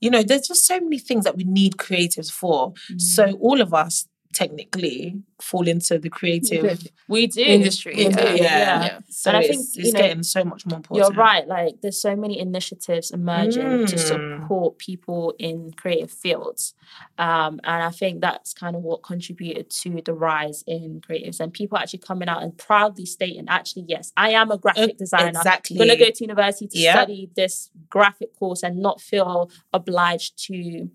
[0.00, 2.72] you know, there's just so many things that we need creatives for.
[2.72, 2.98] Mm-hmm.
[2.98, 7.42] So all of us technically fall into the creative We do.
[7.42, 8.10] Industry, We yeah.
[8.10, 8.82] do, yeah.
[8.84, 8.98] Yeah.
[9.08, 11.08] So And I it's, think, it's you know, getting so much more important.
[11.14, 11.46] You're right.
[11.48, 13.98] Like there's so many initiatives emerging to Mm.
[14.40, 16.74] support people in creative fields,
[17.18, 21.52] um, and I think that's kind of what contributed to the rise in creatives and
[21.52, 25.28] people actually coming out and proudly stating, actually, yes, I am a graphic designer.
[25.28, 25.76] exactly.
[25.80, 26.92] I'm gonna go to university to Yeah.
[26.94, 30.88] study this graphic course and not feel obliged to,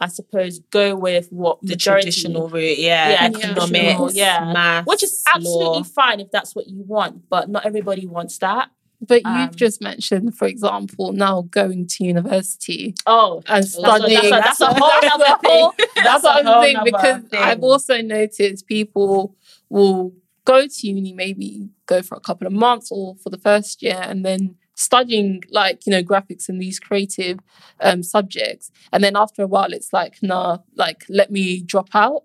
[0.00, 4.52] I suppose, go with what the majority traditional route, yeah, Yeah, economics, traditional, yeah.
[4.52, 5.82] maths, which is absolutely law.
[5.82, 8.70] fine if that's what you want, but not everybody wants that.
[9.00, 13.80] But Um, you've just mentioned, for example, now going to university Oh, and that's a,
[13.80, 14.26] that's studying.
[14.26, 15.50] a, that's a whole other thing.
[15.50, 19.36] whole- That's what a whole I'm saying because I've also noticed people
[19.68, 23.82] will go to uni, maybe go for a couple of months or for the first
[23.82, 27.38] year, and then studying like you know graphics and these creative
[27.80, 32.24] um, subjects, and then after a while, it's like nah, like let me drop out,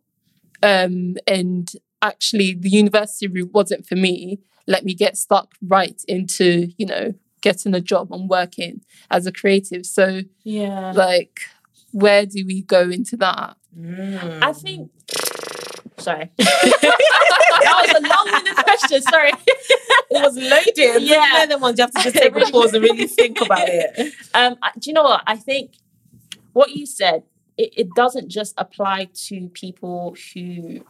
[0.61, 4.39] um, and actually the university route wasn't for me.
[4.67, 9.31] Let me get stuck right into you know getting a job and working as a
[9.31, 9.85] creative.
[9.85, 10.91] So Yeah.
[10.95, 11.39] like
[11.91, 14.39] where do we go into that Mm.
[14.43, 14.91] I think.
[16.03, 16.31] Sorry.
[16.37, 19.01] that was a long-winded question.
[19.01, 19.31] Sorry.
[19.31, 21.01] it was loaded.
[21.03, 21.45] Yeah.
[21.45, 24.13] The ones you have to just take a pause and really think about it.
[24.35, 25.21] Um, do you know what?
[25.27, 25.75] I think
[26.53, 27.23] what you said
[27.57, 30.81] it, it doesn't just apply to people who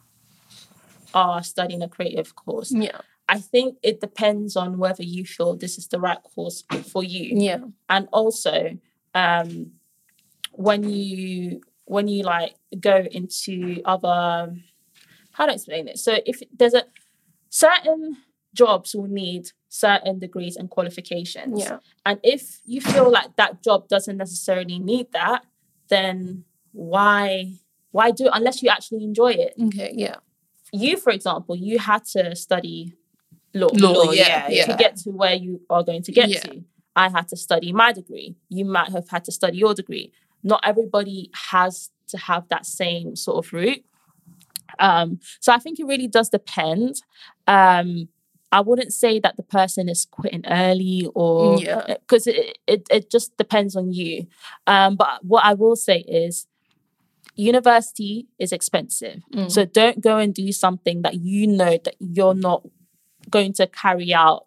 [1.14, 2.72] are studying a creative course.
[2.72, 7.04] yeah I think it depends on whether you feel this is the right course for
[7.04, 7.38] you.
[7.40, 8.78] yeah and also
[9.14, 9.72] um
[10.52, 14.56] when you when you like go into other
[15.34, 16.00] how do I explain it?
[16.00, 16.84] So if there's a
[17.50, 18.18] certain
[18.54, 21.60] jobs will need certain degrees and qualifications.
[21.62, 21.80] Yeah.
[22.06, 25.44] And if you feel like that job doesn't necessarily need that,
[25.90, 27.54] then why
[27.92, 29.54] why do it unless you actually enjoy it?
[29.66, 30.16] okay yeah
[30.72, 32.94] You, for example, you had to study
[33.54, 36.30] law law, Law, yeah yeah, yeah, to get to where you are going to get
[36.30, 36.40] Yeah.
[36.42, 36.64] to.
[36.96, 38.36] I had to study my degree.
[38.50, 40.12] You might have had to study your degree.
[40.44, 43.84] Not everybody has to have that same sort of route.
[44.80, 46.96] Um, so I think it really does depend.
[47.48, 48.10] Um,
[48.52, 51.96] I wouldn't say that the person is quitting early or Yeah.
[52.00, 54.28] because it, it it just depends on you.
[54.68, 56.46] Um, but what I will say is
[57.36, 59.22] university is expensive.
[59.34, 59.52] Mm.
[59.52, 62.64] So don't go and do something that you know that you're not
[63.30, 64.46] going to carry out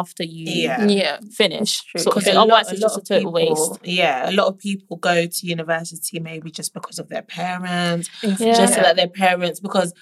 [0.00, 0.86] after you Yeah.
[0.86, 1.82] yeah finish.
[1.84, 2.00] true.
[2.00, 2.34] Sort of Because thing.
[2.36, 3.86] lot- Otherwise, a it's just a total people- waste.
[4.00, 8.54] Yeah, a lot of people go to university maybe just because of their parents, Yeah.
[8.60, 9.92] just so that their parents, because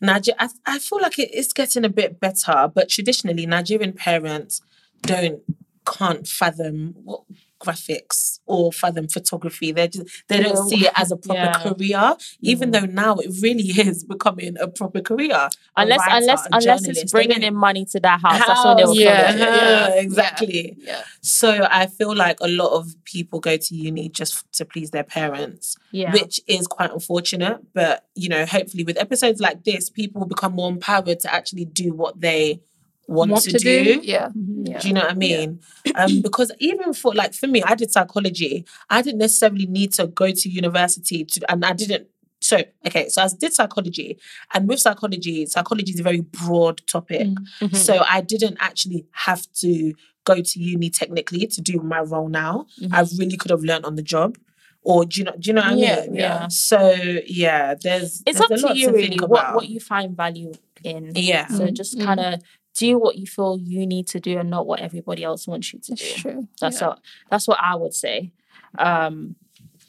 [0.00, 4.60] Niger- I, I feel like it is getting a bit better, but traditionally Nigerian parents
[5.02, 5.40] don't
[5.86, 7.22] can't fathom what
[7.60, 9.72] graphics or fathom photography.
[9.72, 11.52] They just they don't see it as a proper Yeah.
[11.62, 12.86] career, even mm-hmm.
[12.86, 15.48] though now it really is becoming a proper career.
[15.76, 18.42] Unless writer, unless unless it's bringing in money to that house.
[18.46, 19.34] That's all they will Yeah.
[19.34, 19.46] yeah.
[19.58, 19.88] Yeah.
[19.88, 20.76] Yeah, exactly.
[20.78, 24.90] yeah So I feel like a lot of people go to uni just to please
[24.90, 26.12] their parents, Yeah.
[26.12, 27.58] which is quite unfortunate.
[27.74, 31.64] But you know, hopefully with episodes like this, people will become more empowered to actually
[31.66, 32.60] do what they
[33.08, 33.84] want, want to, to do.
[33.84, 34.28] do yeah
[34.62, 35.60] yeah Do you know what I mean?
[35.94, 38.64] Um, because even for like for me, I did psychology.
[38.90, 42.06] I didn't necessarily need to go to university to, and I didn't
[42.40, 44.16] so okay, so I did psychology,
[44.54, 47.26] and with psychology, psychology is a very broad topic.
[47.60, 47.74] Mm-hmm.
[47.74, 49.92] So I didn't actually have to
[50.24, 52.66] go to uni technically to do my role now.
[52.92, 54.36] I really could have learned on the job.
[54.82, 55.32] Or do you know?
[55.38, 56.14] Do you know what I Yeah, mean?
[56.14, 56.48] yeah.
[56.48, 56.78] So
[57.26, 60.52] yeah, there's it's there's up a to you really what, what you find value
[60.84, 61.10] in.
[61.16, 61.48] Yeah.
[61.48, 62.04] So just Mhm.
[62.04, 62.40] kind of
[62.78, 65.80] do what you feel you need to do and not what everybody else wants you
[65.80, 66.04] to do.
[66.04, 66.48] It's true.
[66.60, 66.88] That's yeah.
[66.88, 68.32] what that's what I would say.
[68.78, 69.34] Um,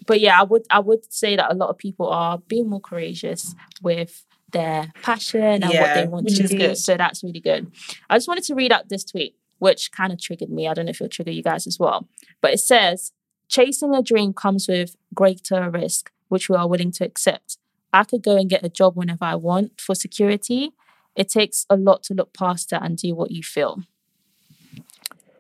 [0.08, 2.82] but yeah, I would I would say that a lot of people are being more
[2.82, 6.58] courageous with their passion and what they want to do.
[6.58, 6.78] good.
[6.78, 7.72] So that's really good.
[8.10, 10.68] I just wanted to read out this tweet, which kind of triggered me.
[10.68, 12.08] I don't know if it'll trigger you guys as well.
[12.42, 13.12] But it says,
[13.48, 17.58] chasing a dream comes with greater risk, which we are willing to accept.
[17.94, 20.72] I could go and get a job whenever I want for security.
[21.20, 23.84] It takes a lot to look past that and do what you feel.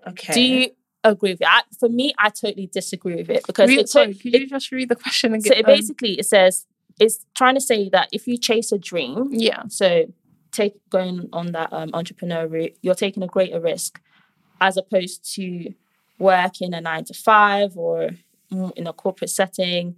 [0.08, 0.34] okay.
[0.34, 0.70] Do you
[1.04, 1.48] agree with it?
[1.50, 4.48] I, for me, I totally disagree with it because Read, it, sorry, could it- you
[4.48, 5.54] just read the question again?
[5.54, 6.66] so it basically it says
[7.00, 9.64] it's trying to say that if you chase a dream, yeah.
[9.70, 10.06] so
[10.52, 14.02] take going on that um, entrepreneur route, you're taking a greater risk
[14.60, 15.74] as opposed to
[16.18, 18.10] working a nine to five or
[18.76, 19.96] in a corporate setting,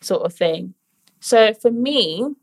[0.00, 0.74] sort of thing.
[1.20, 2.34] So for me,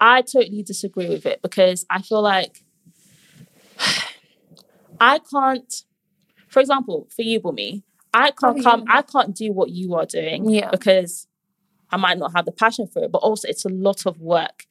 [0.00, 2.64] I totally disagree with it because I feel like
[5.00, 5.72] I can't.
[6.48, 8.84] For example, for you, Bumi, I can't Oh, come.
[8.86, 8.98] yeah.
[8.98, 10.70] I can't do what you are doing Yeah.
[10.70, 11.26] because
[11.90, 14.66] I might not have the passion for it, but also it's a lot of work.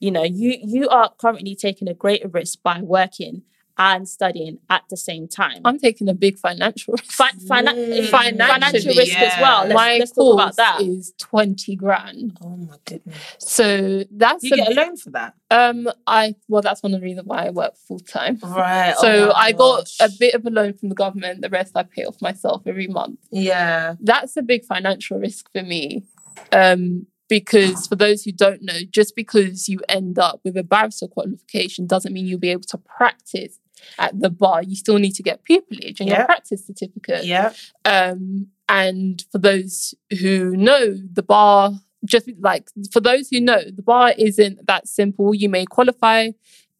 [0.00, 3.42] You know, you you are currently taking a greater risk by working
[3.76, 5.60] and studying at the same time.
[5.64, 7.10] I'm taking a big financial risk.
[7.12, 8.06] Fi- fina- Mm.
[8.08, 9.62] financial Financially, risk as well.
[9.62, 10.80] Let's, My let's course talk about that.
[10.82, 12.38] is 20 grand.
[12.42, 13.16] Oh my goodness.
[13.38, 15.34] So that's Do you a- get a loan for that?
[15.50, 18.38] um I well that's one of the reasons why I work full time.
[18.42, 18.94] Right.
[18.98, 21.72] So oh my I got a bit of a loan from the government, the rest
[21.76, 23.18] I pay off myself every month.
[23.30, 23.94] Yeah.
[24.00, 26.04] That's a big financial risk for me.
[26.52, 31.08] Um because for those who don't know, just because you end up with a barrister
[31.08, 33.58] qualification doesn't mean you'll be able to practice
[33.98, 34.62] at the bar.
[34.62, 36.18] You still need to get pupillage and Yeah.
[36.18, 37.24] your practice certificate.
[37.24, 37.52] Yeah.
[37.84, 41.72] Um, and for those who know, the bar,
[42.04, 45.34] just like for those who know, the bar isn't that simple.
[45.34, 46.30] You may qualify,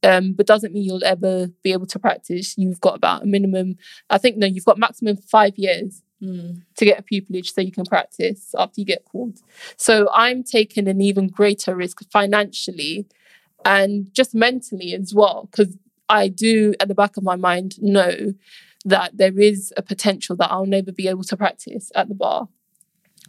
[0.03, 2.57] um, but doesn't mean you'll ever be able to practice.
[2.59, 3.77] You've got about a minimum,
[4.11, 6.63] I think, no, you've got maximum five years Mm.
[6.77, 9.41] to get a pupillage so you can practice after you get called.
[9.77, 13.05] So I'm taking an even greater risk financially
[13.65, 15.77] and just mentally as well, because
[16.09, 18.35] I do at the back of my mind know
[18.85, 22.49] that there is a potential that I'll never be able to practice at the bar.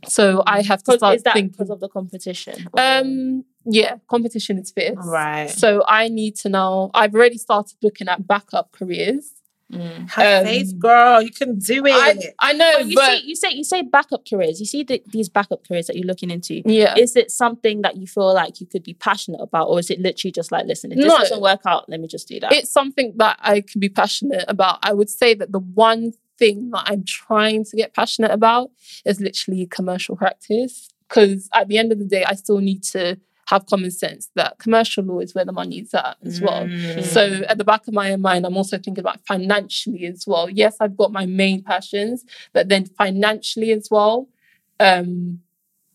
[0.08, 1.50] So I have to start Is that thinking.
[1.52, 2.68] because of the competition?
[2.78, 4.98] Um, yeah, competition is fierce.
[5.04, 5.50] Right.
[5.50, 6.92] So I need to now.
[6.94, 9.32] I've already started looking at backup careers.
[9.73, 10.10] Mm.
[10.12, 11.21] Have um, faith, girl.
[11.21, 11.91] You can do it.
[11.91, 14.60] I, I know, But you but see, you say you say backup careers.
[14.60, 16.62] You see the, these backup careers that you're looking into.
[16.65, 19.89] yeah, Is it something that you feel like you could be passionate about, or is
[19.89, 21.17] it literally just like, listen, if this No.
[21.17, 22.54] doesn't work out, let me just do that?
[22.54, 24.80] it's something that I can be passionate about.
[24.84, 28.69] I would say that the one thing that I'm trying to get passionate about
[29.04, 30.89] is literally commercial practice.
[31.10, 34.58] Because at the end of the day, I still need to have common sense that
[34.58, 36.66] commercial law is where the money is at as well.
[36.66, 37.04] Mm.
[37.04, 40.50] So at the back of my mind, I'm also thinking about financially as well.
[40.50, 44.28] Yes, I've got my main passions, but then financially as well.
[44.80, 45.42] Um,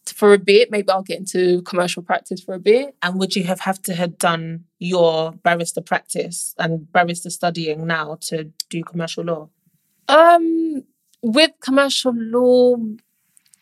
[0.06, 2.94] for a bit, maybe I'll get into commercial practice for a bit.
[3.02, 8.18] And would you have have to have done your barrister practice and barrister studying now
[8.22, 9.48] to do commercial law?
[10.08, 10.84] Um,
[11.22, 12.76] with commercial law,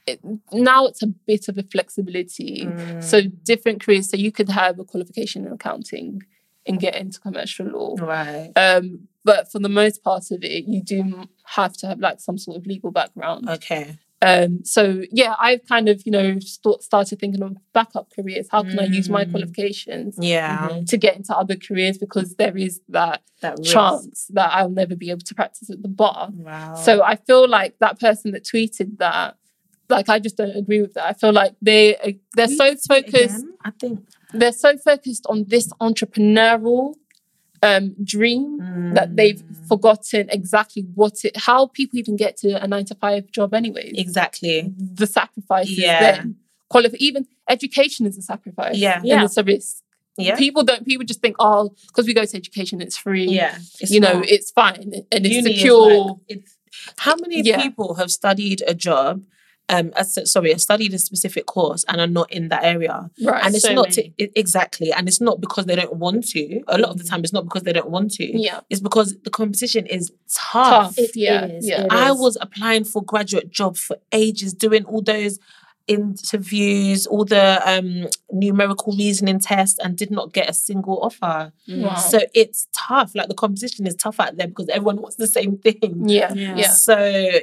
[0.08, 0.20] it,
[0.52, 2.68] now it's a bit of a flexibility.
[3.00, 4.10] So different careers.
[4.10, 6.22] So you could have a qualification in accounting
[6.66, 7.94] and get into commercial law.
[7.98, 8.52] Right.
[8.56, 12.38] Um, but for the most part of it, you do have to have like some
[12.38, 13.48] sort of legal background.
[13.48, 13.96] Okay.
[14.20, 18.48] Um, so yeah, I've kind of you know st- started thinking of backup careers.
[18.50, 19.30] How can I use my Mm.
[19.30, 20.80] qualifications Yeah.
[20.88, 25.10] to get into other careers because there is that That chance that I'll never be
[25.10, 26.30] able to practice at the bar.
[26.34, 26.74] Wow.
[26.74, 29.36] So I feel like that person that tweeted that,
[29.88, 31.06] like I just don't agree with that.
[31.06, 33.38] I feel like they they're so focused.
[33.44, 33.54] again?
[33.64, 34.00] I think
[34.32, 36.94] They're so focused on this entrepreneurial
[37.62, 39.66] um, dream that they've Mm.
[39.68, 43.94] forgotten exactly what it, how people even get to a nine to five job, anyways.
[43.96, 44.72] exactly.
[44.78, 46.00] The sacrifices Yeah.
[46.00, 46.36] then
[46.68, 46.96] qualify.
[47.00, 48.76] Even education is a sacrifice.
[48.76, 49.00] Yeah.
[49.02, 49.82] and it's a risk.
[50.16, 50.36] Yeah.
[50.36, 50.84] People don't.
[50.84, 53.26] People just think, oh, because we go to education, it's free.
[53.26, 53.56] Yeah.
[53.80, 55.90] It's you know, it's fine and it's Uni secure.
[56.04, 56.56] like- it's,
[56.98, 57.60] how many Yeah.
[57.62, 59.22] people have studied a job?
[59.70, 63.44] Um, so- sorry, have studied a specific course and are not in that area, right.
[63.44, 66.62] and it's so not to, it- exactly, and it's not because they don't want to.
[66.68, 68.24] A lot of the time, it's not because they don't want to.
[68.24, 68.60] yeah.
[68.70, 70.96] It's because the competition is tough.
[70.96, 71.16] Tough.
[71.16, 71.44] yeah.
[71.46, 71.84] is, yeah.
[71.84, 72.18] it I is.
[72.18, 75.38] was applying for graduate jobs for ages, doing all those
[75.88, 81.52] interviews, all the um, numerical reasoning tests, and did not get a single offer.
[81.68, 81.94] Wow.
[81.96, 83.14] So it's tough.
[83.14, 86.08] Like the competition is tough out there because everyone wants the same thing.
[86.08, 86.56] yeah, Yeah.
[86.56, 86.68] yeah.
[86.70, 86.96] So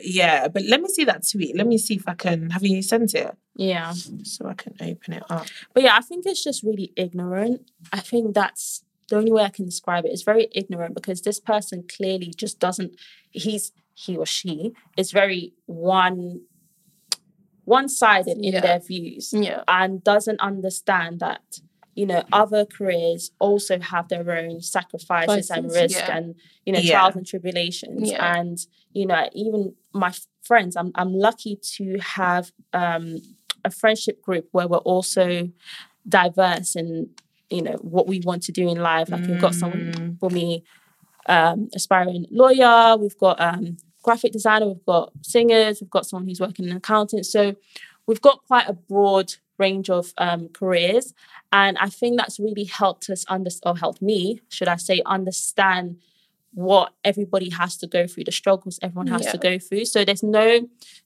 [0.04, 1.56] yeah, but let me see that tweet.
[1.58, 2.50] Let me see if I can.
[2.52, 3.94] Have you sent it Yeah.
[4.24, 5.48] so I can open it up?
[5.74, 7.70] But yeah, I think it's just really ignorant.
[7.92, 10.12] I think that's the only way I can describe it.
[10.12, 12.96] It's very ignorant because this person clearly just doesn't.
[13.32, 16.42] He's he or she is very one
[17.66, 18.62] one sided in Yeah.
[18.62, 19.64] their views Yeah.
[19.68, 21.60] and doesn't understand that
[21.96, 26.18] you know other careers also have their own sacrifices and risk yeah.
[26.18, 26.36] and
[26.66, 28.58] you know trials and tribulations and
[28.94, 33.06] you know even my f- friends i'm i'm lucky to have um
[33.64, 35.50] a friendship group where we're also
[36.08, 37.10] diverse in
[37.50, 39.60] you know what we want to do in life like we've got Mm.
[39.62, 40.64] someone for me
[41.28, 46.40] um aspiring lawyer we've got um graphic designer we've got singers we've got someone who's
[46.48, 47.42] working in accounting so
[48.08, 49.28] we've got quite a broad
[49.58, 51.14] range of um, careers.
[51.52, 54.20] And i think that's really helped us understand or helped me
[54.56, 55.88] should i say understand
[56.56, 59.84] what everybody has to go through the struggles everyone has to go through.
[59.94, 60.48] So there's no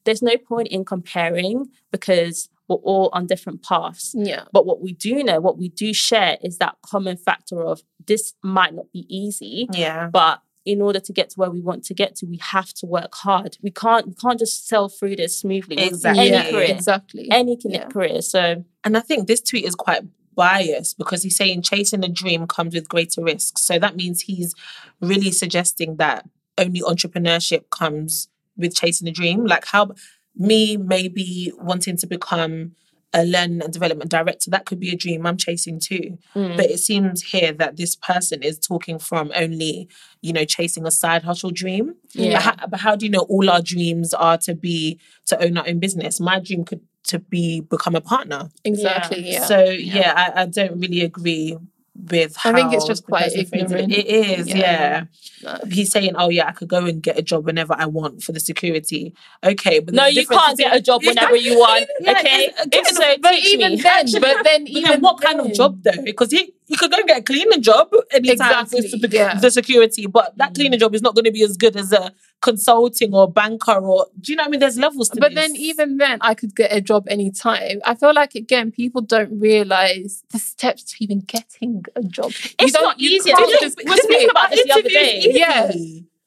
[0.06, 1.56] there's no point in comparing
[1.92, 4.14] because we're all on different paths.
[4.16, 4.44] Yeah.
[4.56, 8.34] but what we do know what we do share is that common factor of this
[8.44, 10.10] might not be easy Yeah.
[10.22, 10.36] but
[10.66, 13.14] in order to get to where we want to get to we have to work
[13.16, 16.32] hard we can't we can't just sell through this smoothly Exactly.
[16.32, 17.28] any career exactly.
[17.32, 17.88] any Yeah.
[17.88, 20.04] career so And I think this tweet is quite
[20.36, 23.62] biased because he's saying chasing a dream comes with greater risks.
[23.62, 24.56] So that means he's
[25.02, 26.26] really suggesting that
[26.58, 29.46] only entrepreneurship comes with chasing a dream.
[29.46, 29.92] Like how
[30.36, 32.72] me maybe wanting to become
[33.14, 36.18] a learning and development director, that could be a dream I'm chasing too.
[36.36, 39.90] mm, But it seems here that this person is talking from only,
[40.22, 41.96] you know, chasing a side hustle dream.
[42.14, 42.34] Yeah.
[42.34, 45.58] But how, but how do you know all our dreams are to be to own
[45.58, 46.20] our own business?
[46.20, 48.52] My dream could to be become a partner.
[48.64, 49.32] Exactly.
[49.32, 49.46] Yeah.
[49.46, 51.58] So yeah, I, I don't really agree
[51.96, 52.36] with.
[52.44, 53.92] I think it's just quite ignorant.
[53.92, 54.06] It.
[54.08, 54.56] it is, Yeah.
[54.56, 55.04] yeah.
[55.44, 55.58] No.
[55.72, 58.32] He's saying, "Oh yeah, I could go and get a job whenever I want for
[58.34, 59.14] the security."
[59.44, 63.16] Okay, but no you can't get a job whenever you want okay it's- getting so
[63.22, 63.82] but even me.
[63.82, 66.02] then, but then But even then what kind of job though?
[66.04, 69.40] Because he he could go and get a cleaning job anytime Exactly, the, yeah.
[69.40, 70.82] the security, but that cleaning mm.
[70.82, 72.12] job is not going to be as good as a
[72.42, 74.60] consulting or banker or do you know what I mean?
[74.60, 75.48] There's levels to But this.
[75.48, 77.82] then even then, I could get a job anytime.
[77.86, 82.32] I feel like again, people don't realize the steps to even getting a job.
[82.60, 83.32] It's don't- not easy.
[83.32, 85.22] can't you- just we were speaking about this the other day.
[85.32, 85.72] Yeah.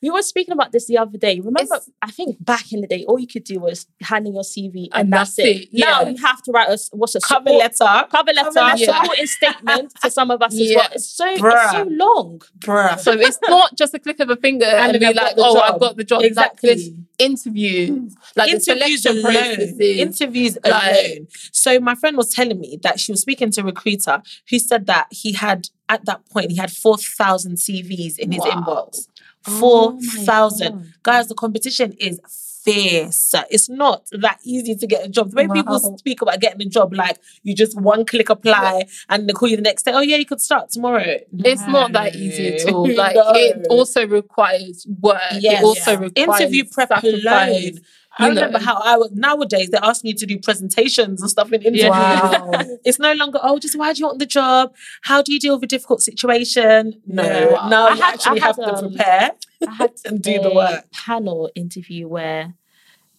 [0.03, 2.87] We were speaking about this the other day remember It's- i think back in the
[2.87, 5.57] day all you could do was hand in your cv and, And that's, that's it,
[5.63, 5.87] it, yeah.
[5.91, 8.77] now you have to write a s- what's a cover support- letter, cover letter, Cover
[8.77, 8.85] letter.
[8.93, 10.77] supporting statement for some of us as Yeah.
[10.79, 10.89] well.
[10.93, 11.41] It's so it's
[11.73, 12.43] so long.
[12.59, 12.99] bruh.
[12.99, 15.75] So it's not just a click of a finger and, then be like, oh, job.
[15.75, 16.23] I've got the job.
[16.23, 16.71] Exactly.
[16.71, 16.79] Like
[17.19, 19.33] interviews, like interviews the selection alone.
[19.57, 19.81] processes.
[19.81, 21.27] Interviews like- alone.
[21.53, 24.87] So my friend was telling me that she was speaking to a recruiter who said
[24.87, 28.51] that he had at that point he had four thousand CVs in his Wow.
[28.91, 29.07] inbox.
[29.47, 30.73] Oh Four my thousand.
[30.79, 30.93] God.
[31.03, 32.21] Guys, the competition is
[32.65, 33.35] fierce.
[33.51, 35.31] It's not that easy to get a job.
[35.31, 39.29] The way people speak about getting a job, like you just one click apply and
[39.29, 39.93] they call you the next day.
[39.93, 41.03] Oh yeah, you could start tomorrow.
[41.33, 42.87] It's not that easy at all.
[42.87, 42.95] No.
[42.95, 45.21] Like it also requires work.
[45.41, 45.61] Yes.
[45.61, 45.99] It also Yeah.
[45.99, 47.23] requires interview prep sacrifice.
[47.25, 47.81] alone.
[48.19, 48.43] I you know.
[48.43, 51.89] remember how I was nowadays they're asking you to do presentations and stuff in interviews.
[51.91, 52.51] Wow.
[52.85, 54.75] it's no longer oh just why do you want the job?
[55.03, 57.01] How do you deal with a difficult situation?
[57.07, 57.69] No, Yeah.
[57.69, 59.31] now I you had- actually I have had, to um, prepare.
[59.69, 60.85] I had And do the work.
[60.93, 62.55] panel interview where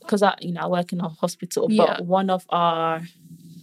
[0.01, 1.85] because I you know I work in a hospital, Yeah.
[1.97, 3.01] but one of our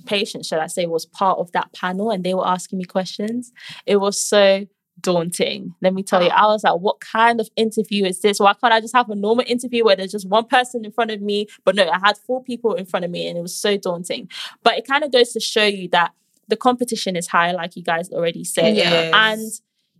[0.06, 3.52] patients, should I say, was part of that panel and they were asking me questions.
[3.86, 4.66] It was so
[5.00, 5.74] daunting.
[5.80, 8.38] Let me tell you, I was like, what kind of interview is this?
[8.40, 11.10] Why can't I just have a normal interview where there's just one person in front
[11.10, 11.46] of me?
[11.64, 14.28] But no, I had four people in front of me and it was so daunting.
[14.62, 16.12] But it kind of goes to show you that
[16.48, 18.76] the competition is high, like you guys already said.
[18.76, 19.12] Yes.
[19.14, 19.50] And,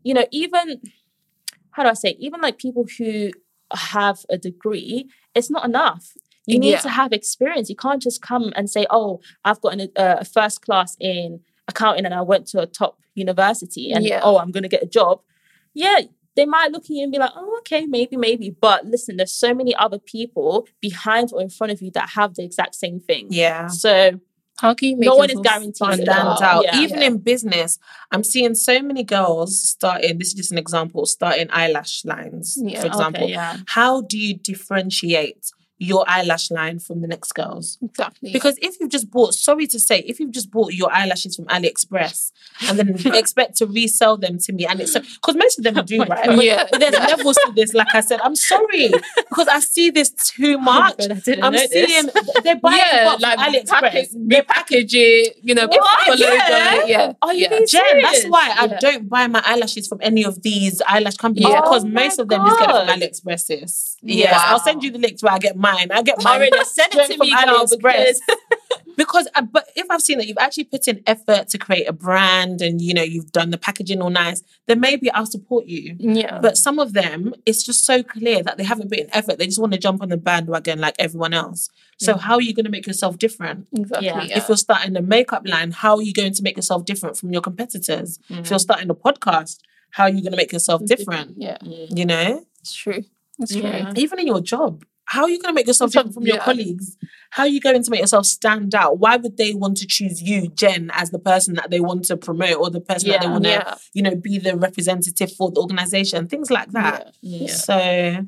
[0.03, 0.81] you know, even,
[1.73, 3.31] how do I say, even like people who
[3.73, 6.13] have a degree, it's not enough.
[6.47, 6.81] You need Yeah.
[6.81, 7.69] to have experience.
[7.71, 11.41] You can't just come and say, "Oh, I've got an, uh, a first class in
[11.71, 14.21] accounting and I went to a top university, and Yeah.
[14.23, 15.21] oh, I'm going to get a job."
[15.75, 15.99] Yeah,
[16.37, 19.33] they might look at you and be like, "Oh, okay, maybe, maybe." But listen, there's
[19.33, 22.99] so many other people behind or in front of you that have the exact same
[23.01, 23.29] thing.
[23.31, 23.67] Yeah.
[23.69, 24.21] So
[24.65, 26.43] How can you make No one is guaranteed stand out.
[26.43, 26.65] out.
[26.65, 26.81] Yeah.
[26.83, 27.79] Even in business,
[28.13, 30.19] I'm seeing so many girls starting.
[30.19, 31.07] This is just an example.
[31.07, 33.29] Starting eyelash lines, Yeah, for okay, example.
[33.31, 33.57] yeah.
[33.69, 35.51] How do you differentiate
[35.83, 37.79] your eyelash line from the next girls.
[37.83, 38.31] Exactly.
[38.35, 41.47] Because if you've just bought, sorry to say, if you've just bought your eyelashes from
[41.47, 42.33] AliExpress
[42.69, 45.83] and then expect to resell them to me, and it's because most of them oh
[45.83, 46.27] do, right?
[46.27, 46.67] But, Yeah.
[46.71, 47.73] but there's levels to this.
[47.73, 48.91] Like I said, I'm sorry
[49.31, 50.99] because I see this too oh much.
[50.99, 52.09] God, I I'm know seeing
[52.45, 53.69] they're buying yeah, like from AliExpress.
[53.71, 56.19] package, repackage it, you know, What?
[56.19, 56.85] Yeah.
[56.85, 57.13] Yeah.
[57.23, 57.61] Are you yeah.
[57.67, 58.79] Jen, that's why I Yeah.
[58.81, 61.63] don't buy my eyelashes from any of these eyelash companies Yeah.
[61.63, 62.99] because Oh most of them just get it from God.
[63.01, 63.97] AliExpress.
[64.03, 65.70] Yes, I'll send you the links where I get mine.
[65.91, 67.81] I get mine Alright, send it to from me, girl, AliExpress.
[67.83, 68.17] because
[68.97, 71.93] because uh, but if I've seen that you've actually put in effort to create a
[71.93, 75.97] brand and you know you've done the packaging all nice, then maybe I'll support you.
[75.99, 76.39] Yeah.
[76.41, 79.39] But some of them, it's just so clear that they haven't put in effort.
[79.39, 81.69] They just want to jump on the bandwagon like everyone else.
[81.99, 83.67] So how are you going to make yourself different?
[83.77, 84.07] exactly.
[84.07, 84.23] Yeah.
[84.23, 84.39] Yeah.
[84.39, 87.31] If you're starting a makeup line, how are you going to make yourself different from
[87.33, 88.19] your competitors?
[88.29, 89.59] If you're starting a podcast,
[89.91, 91.35] how are you going to make yourself different?
[91.37, 91.59] Yeah.
[91.63, 93.05] You know, It's true.
[93.39, 93.63] It's true.
[93.63, 93.93] Yeah.
[93.97, 96.97] even in your job, how are you going to make yourself different from your colleagues?
[97.31, 99.01] How are you going to make yourself stand out?
[99.01, 102.17] Why would they want to choose you, Jen, as the person that they want to
[102.17, 103.75] promote or the person that they want to, Yeah.
[103.93, 106.29] you know, be the representative for the organization?
[106.29, 107.13] Things like that.
[107.23, 107.49] Yeah.
[107.53, 108.25] So,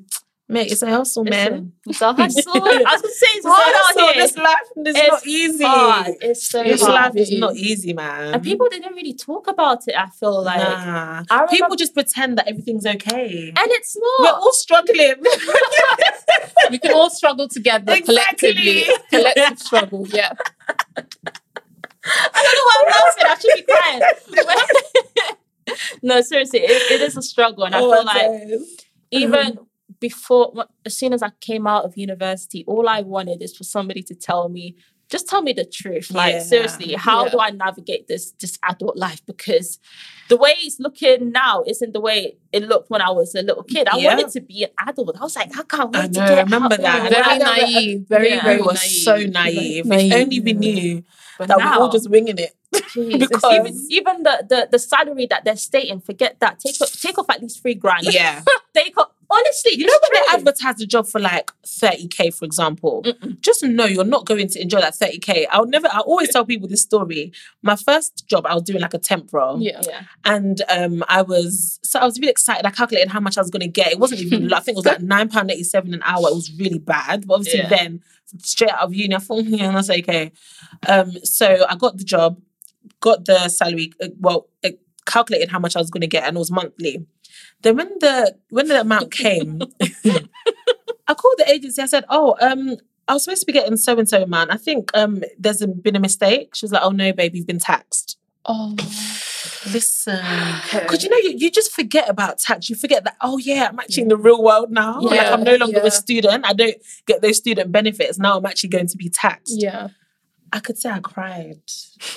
[0.53, 1.73] mate, it's a hustle, man.
[1.87, 2.53] It's a hustle.
[2.55, 4.23] I was gonna say it's hard out here.
[4.23, 5.65] This life is It's not easy.
[5.65, 6.07] hard.
[6.21, 6.95] It's so This hard.
[6.95, 8.35] life is not easy, man.
[8.35, 9.95] and people didn't really talk about it.
[9.99, 11.25] I feel like, nah.
[11.31, 13.53] I people just pretend that everything's okay.
[13.57, 14.21] and it's not.
[14.21, 15.15] We're all struggling.
[16.71, 18.55] We can all struggle together Exactly.
[18.55, 18.85] collectively.
[19.11, 20.07] Collective struggle.
[20.09, 20.33] Yeah.
[20.97, 21.03] I
[22.43, 23.27] don't know why I'm laughing.
[23.27, 24.03] I should be crying.
[26.03, 28.77] no, seriously, it, it is a struggle, and I Oh feel like days.
[29.11, 29.59] even
[30.09, 30.47] before,
[30.85, 34.15] as soon as I came out of university, all I wanted is for somebody to
[34.29, 34.65] tell me,
[35.15, 36.11] just tell me the truth.
[36.11, 36.43] Like Yeah.
[36.53, 37.31] seriously, how Yeah.
[37.33, 39.21] do I navigate this this adult life?
[39.33, 39.69] Because
[40.33, 42.19] the way it's looking now isn't the way
[42.57, 43.85] it looked when I was a little kid.
[43.89, 44.09] I Yeah.
[44.09, 45.15] wanted to be an adult.
[45.21, 47.11] I was like, I can't wait I to know, get remember out that.
[47.19, 47.99] Very naive.
[48.15, 49.03] Very, very were naive.
[49.09, 49.85] so naive.
[49.93, 50.13] Naive.
[50.13, 51.03] If only we knew
[51.39, 52.53] But that we're all just winging it.
[52.95, 56.55] Jeez, Because- even even the, the the salary that they're stating, forget that.
[56.65, 58.05] Take off, take off at least three grand.
[58.21, 58.43] Yeah.
[58.81, 59.11] Take off.
[59.33, 63.05] Honestly, You know when they advertise a job for like 30k, for example,
[63.41, 65.47] just know you're not going to enjoy that 30k.
[65.51, 67.33] I'll never I always tell people this story.
[67.63, 69.61] My first job, I was doing like a temp role.
[69.61, 69.81] Yeah.
[69.89, 70.03] Yeah.
[70.25, 72.67] And um, I was so I was really excited.
[72.67, 73.91] I calculated how much I was going to get.
[73.93, 74.53] It wasn't even.
[74.53, 76.29] I think it was like nine pound eighty seven an hour.
[76.29, 77.27] It was really bad.
[77.27, 77.69] But obviously, Yeah.
[77.71, 78.01] then
[78.43, 80.33] straight out of uni, I thought, yeah, that's okay.
[80.89, 82.41] Um, so I got the job,
[83.01, 83.93] got the salary.
[84.03, 87.07] uh, Well, it calculated how much I was going to get, and it was monthly.
[87.63, 91.83] Then when the when the amount came, I called the agency.
[91.83, 92.77] I said, "Oh, um."
[93.09, 94.53] I was supposed to be getting so and so amount.
[94.53, 96.55] I think um there's a, been a mistake.
[96.55, 98.17] She was like, "Oh no, babe, you've been taxed."
[98.47, 98.77] Oh.
[99.73, 100.25] Listen,
[100.73, 102.71] because you know you, you just forget about tax.
[102.71, 105.01] You forget that oh yeah, I'm actually in the real world now.
[105.01, 105.87] like I'm no longer yeah.
[105.87, 106.47] a student.
[106.47, 106.77] I don't
[107.07, 108.19] get those student benefits.
[108.19, 109.61] Now I'm actually going to be taxed.
[109.61, 109.89] Yeah.
[110.53, 111.63] I could say I cried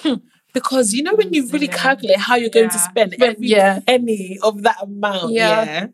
[0.55, 1.77] because you know when you really Yeah.
[1.87, 3.79] calculate how you're going to spend But every yeah.
[3.85, 5.31] penny of that amount.
[5.33, 5.87] Yeah.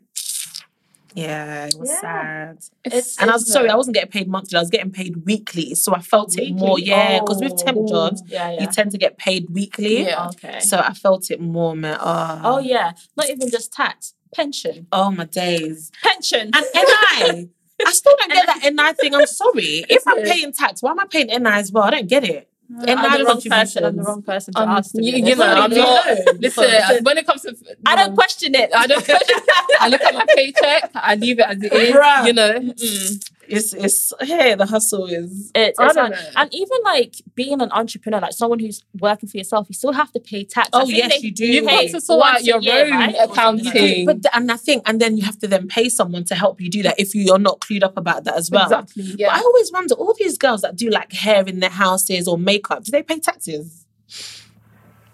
[1.14, 2.00] Yeah, yeah, it was Yeah.
[2.00, 2.58] sad.
[2.84, 4.56] It's, And I was sorry, not- I wasn't getting paid monthly.
[4.56, 6.78] I was getting paid weekly, so I felt it more.
[6.78, 7.86] Yeah, because with temp Oh.
[7.94, 8.60] jobs, Yeah, yeah.
[8.62, 10.04] you tend to get paid weekly.
[10.04, 10.28] Yeah.
[10.28, 10.60] Okay.
[10.60, 11.98] So I felt it more, man.
[12.00, 15.90] Oh, oh yeah, not even just tax, pension, oh my days.
[16.02, 16.50] pension.
[16.54, 17.48] And NI.
[17.86, 19.12] I still don't get that NI thing.
[19.14, 19.84] I'm sorry.
[19.90, 21.82] If I'm paying tax, why am I paying NI as well?
[21.84, 22.48] I don't get it.
[22.78, 23.84] I'm the wrong person.
[23.84, 24.92] I'm the wrong person to Um, ask.
[24.92, 26.06] to you, you know, I'm not.
[26.06, 26.14] know.
[26.40, 27.54] Listen, when it comes to,
[27.86, 28.70] I don't question it.
[28.74, 29.04] I don't.
[29.04, 29.36] question.
[29.80, 30.90] I look at my paycheck.
[30.94, 31.94] I leave it as it is.
[31.94, 32.26] Bruh.
[32.26, 32.52] You know.
[32.60, 33.31] Mm.
[33.48, 37.70] It's it's hey, the hustle is It's, it's don't like- and even like being an
[37.72, 40.68] entrepreneur, like someone who's working for yourself, you still have to pay tax.
[40.72, 41.46] Oh, yes, they- you do.
[41.46, 43.14] You've pay got to sort out your year, own right?
[43.16, 43.80] Or something like that.
[43.82, 44.06] accounting.
[44.06, 46.60] but th- and I think and then you have to then pay someone to help
[46.60, 48.64] you do that if you're not clued up about that as well.
[48.64, 49.10] Exactly.
[49.10, 49.34] But Yeah.
[49.34, 52.84] I always wonder, all these girls that do like hair in their houses or makeup,
[52.84, 53.86] do they pay taxes?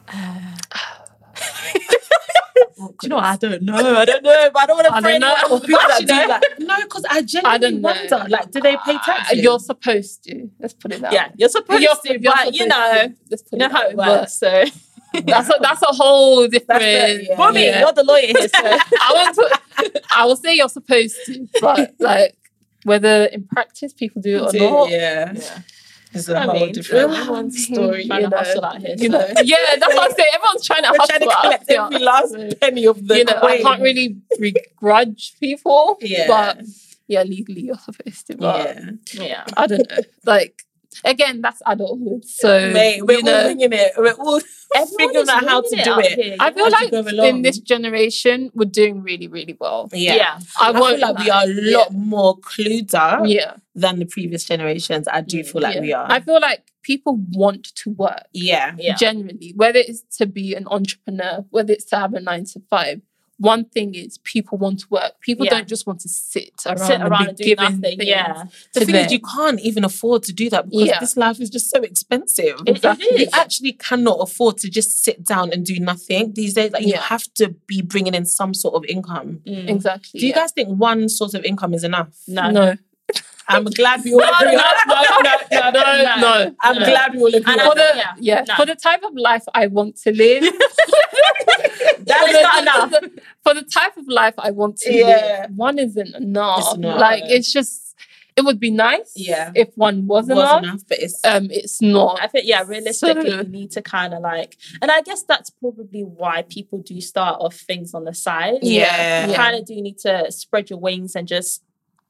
[0.07, 0.57] Uh,
[2.77, 3.17] Do you know?
[3.17, 3.25] what?
[3.25, 3.75] I don't know.
[3.77, 4.51] I don't know.
[4.53, 5.61] But I don't want to I don't know.
[5.61, 7.89] people that do like, no, because I genuinely don't know.
[7.89, 9.39] wonder, like, do they pay Uh, taxes?
[9.39, 10.49] You're supposed to.
[10.61, 11.33] Let's put it that Yeah, way.
[11.37, 13.15] you're supposed You're- to, you're but you know, to.
[13.31, 14.35] Let's put you know it how it works.
[14.39, 14.65] So,
[15.27, 16.83] That's a that's a whole different.
[16.83, 17.37] yeah.
[17.37, 17.81] Bobby, yeah.
[17.81, 18.49] you're the lawyer here.
[18.49, 20.03] So, I want to.
[20.11, 22.37] I will say you're supposed to, but like
[22.85, 24.91] whether in practice people do it or Do- not.
[24.91, 25.33] yeah.
[25.35, 25.59] Yeah.
[26.13, 28.03] It's a I whole mean, different story.
[28.05, 28.81] you know, out.
[29.01, 30.31] You know, yeah, that's what I'm saying.
[30.35, 31.07] Everyone's trying to We're hustle.
[31.19, 31.81] trying to out collect there.
[31.83, 35.99] every last penny of the you know, I can't really begrudge people.
[36.01, 36.27] Yeah.
[36.27, 36.63] But
[37.07, 38.37] yeah, legally you're supposed to.
[38.37, 38.77] But
[39.15, 39.23] Yeah.
[39.25, 39.45] yeah.
[39.57, 39.97] I don't know.
[40.25, 40.63] Like
[41.05, 42.25] again, that's adulthood.
[42.25, 43.93] So Mate, we're you know, all winging it.
[43.97, 44.41] We're all
[44.99, 46.19] figuring out how to do out it.
[46.19, 49.89] here, I feel like in this generation, we're doing really, really well.
[49.93, 50.17] Yeah.
[50.17, 50.39] Yeah.
[50.61, 54.45] I, I, feel like we are a lot more clued up Yeah, than the previous
[54.45, 55.09] generations.
[55.09, 55.81] I do feel like yeah.
[55.81, 56.07] we are.
[56.11, 58.25] I feel like people want to work.
[58.33, 58.75] yeah.
[58.79, 58.95] Yeah.
[58.97, 63.01] Generally, whether it's to be an entrepreneur, whether it's to have a nine to five.
[63.39, 65.13] One thing is people want to work.
[65.21, 65.53] People Yeah.
[65.55, 67.99] don't just want to sit around, Sit around and and do nothing.
[68.01, 68.45] Yeah.
[68.75, 70.99] The thing is, you can't even afford to do that because Yeah.
[71.01, 72.57] this life is just so expensive.
[72.67, 73.21] It- it Exactly.
[73.21, 76.73] You actually cannot afford to just sit down and do nothing these days.
[76.73, 79.41] Like you have to be bringing in some sort of income.
[79.47, 79.69] Mm.
[79.71, 80.19] exactly.
[80.21, 80.41] Do you yeah.
[80.41, 82.09] guys think one source of income is enough?
[82.27, 82.51] No.
[82.51, 82.75] No,
[83.49, 84.57] I'm glad we all agree.
[84.57, 86.55] no, no, no, no, no.
[86.61, 87.41] I'm glad we all agree.
[87.59, 87.93] For the.
[87.97, 88.45] Yeah.
[88.47, 90.43] yeah, for the type of life I want to live,
[92.07, 92.63] That is not
[92.93, 93.03] enough.
[93.45, 95.07] For the, type of life I want to Yeah.
[95.49, 96.59] live, one isn't enough.
[96.61, 96.99] It's not.
[96.99, 97.95] Like it's just,
[98.37, 99.13] it would be nice.
[99.17, 99.51] Yeah.
[99.55, 100.63] if one was, was enough.
[100.63, 102.21] enough, but it's Um, it's not.
[102.23, 105.51] I think yeah, realistically, So- you need to kind of like, and I guess that's
[105.51, 108.59] probably why people do start off things on the side.
[108.63, 109.25] Yeah.
[109.27, 109.37] you Yeah.
[109.37, 111.63] kind of do need to spread your wings and just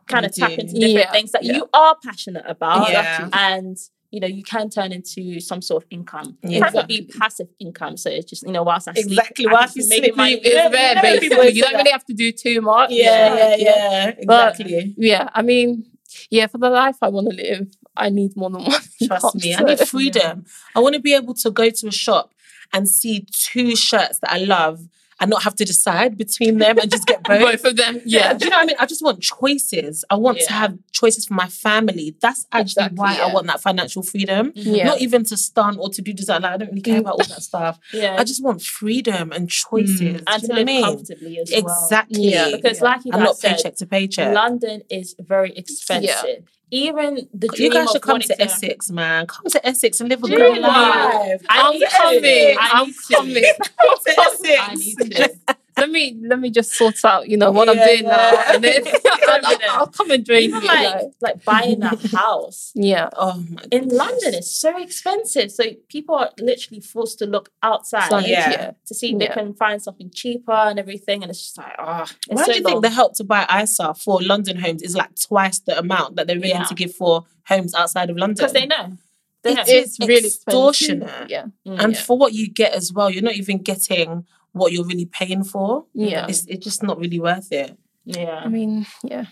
[0.07, 1.57] kind of tap into different Yeah, things that yeah.
[1.57, 3.29] you are passionate about, Yeah.
[3.33, 3.77] and
[4.11, 6.39] you know you can turn into some sort of income.
[6.43, 6.61] Yeah.
[6.61, 9.99] Preferably passive income, so it's just you know whilst I sleep, Exactly, whilst you be
[9.99, 10.33] sleep, money.
[10.33, 11.51] you- It's Yeah, there, basically.
[11.51, 12.91] You don't really have to do too much.
[12.91, 14.95] yeah, yeah, yeah, But- exactly.
[14.97, 15.85] Yeah, I mean,
[16.31, 18.81] yeah, for the life I want to live, I need more than one.
[19.07, 20.45] Trust me, I need freedom.
[20.75, 22.33] I want to be able to go to a shop
[22.73, 24.81] and see two shirts that I love
[25.21, 27.41] and not have to decide between them and just get both.
[27.41, 28.35] Both of them, yeah.
[28.35, 28.77] Do you know what I mean?
[28.79, 30.05] I just want choices.
[30.11, 32.17] I want to have choices for my family.
[32.21, 34.53] That's actually Exactly, why I want that financial freedom.
[34.55, 34.87] Yeah.
[34.87, 36.43] Not even to stunt or to do design.
[36.43, 37.79] Like, I don't really care about all that stuff.
[37.93, 40.01] Yeah, I just want freedom and choices.
[40.01, 40.23] Mm.
[40.27, 40.85] And you to live I mean?
[40.85, 41.61] comfortably as well.
[41.61, 42.31] Exactly.
[42.31, 42.51] Yeah.
[42.55, 44.35] Because like you I'm guys not said, paycheck to paycheck.
[44.35, 46.45] London is very expensive.
[46.71, 49.27] Even the you dream guys of should come wanting to Essex, man.
[49.27, 50.61] Come to Essex and live a Do great you?
[50.61, 51.43] life.
[51.49, 52.57] I I'm coming.
[52.61, 53.15] I I'm need to.
[53.15, 53.45] coming.
[53.81, 55.35] Come to Essex.
[55.83, 56.19] I need to.
[56.19, 57.87] let me let me just sort out, you know, what I'm Yeah.
[57.87, 58.83] doing now, and then
[59.29, 60.67] I'll, I'll, I'll come and join Even you.
[60.69, 63.93] like like- like buying a house yeah, Oh my in goodness.
[63.99, 65.51] London it's so expensive.
[65.51, 68.51] So people are literally forced to look outside Outside, yeah.
[68.51, 68.71] yeah.
[68.87, 71.23] to see if they can find something cheaper and everything.
[71.23, 73.95] And it's just like, oh, Why so do you think the help to buy ISA
[73.95, 76.65] for London homes is like twice the amount that they're willing Yeah.
[76.65, 78.35] to give for homes outside of London?
[78.37, 78.97] Because they know.
[79.45, 81.03] It's it's really extortionate.
[81.05, 81.31] expensive.
[81.31, 81.83] Yeah, Mm.
[81.85, 82.01] and Yeah.
[82.03, 85.85] for what you get as well, you're not even getting what you're really paying for.
[85.95, 86.27] yeah.
[86.29, 87.77] It's, it's just not really worth it.
[88.05, 88.41] yeah.
[88.45, 89.27] I mean, yeah,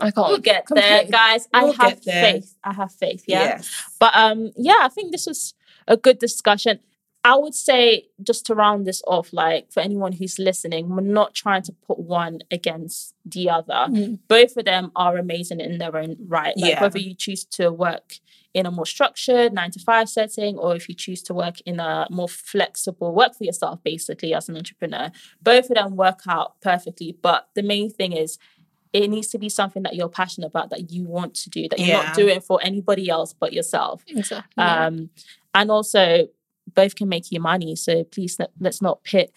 [0.00, 0.28] I can't.
[0.28, 1.48] We'll get there, guys.
[1.52, 2.32] I We'll have there.
[2.32, 2.56] faith.
[2.64, 3.24] I have faith.
[3.26, 3.44] Yeah.
[3.44, 3.70] Yes.
[4.00, 5.54] But um, yeah, I think this was
[5.86, 6.80] a good discussion.
[7.24, 11.34] I would say just to round this off, like for anyone who's listening, we're not
[11.34, 13.86] trying to put one against the other.
[13.88, 14.18] Mm.
[14.26, 16.56] Both of them are amazing in their own right.
[16.56, 16.82] Like Yeah.
[16.82, 18.14] whether you choose to work
[18.54, 21.80] in a more structured nine to five setting, or if you choose to work in
[21.80, 25.10] a more flexible work for yourself, basically as an entrepreneur,
[25.42, 27.16] both of them work out perfectly.
[27.22, 28.38] But the main thing is
[28.92, 31.78] it needs to be something that you're passionate about, that you want to do, that
[31.78, 32.02] you're Yeah.
[32.02, 34.04] not doing for anybody else but yourself.
[34.06, 34.62] Exactly.
[34.62, 35.08] Um,
[35.54, 36.28] and also
[36.74, 37.74] both can make you money.
[37.74, 39.32] So please let, let's not pit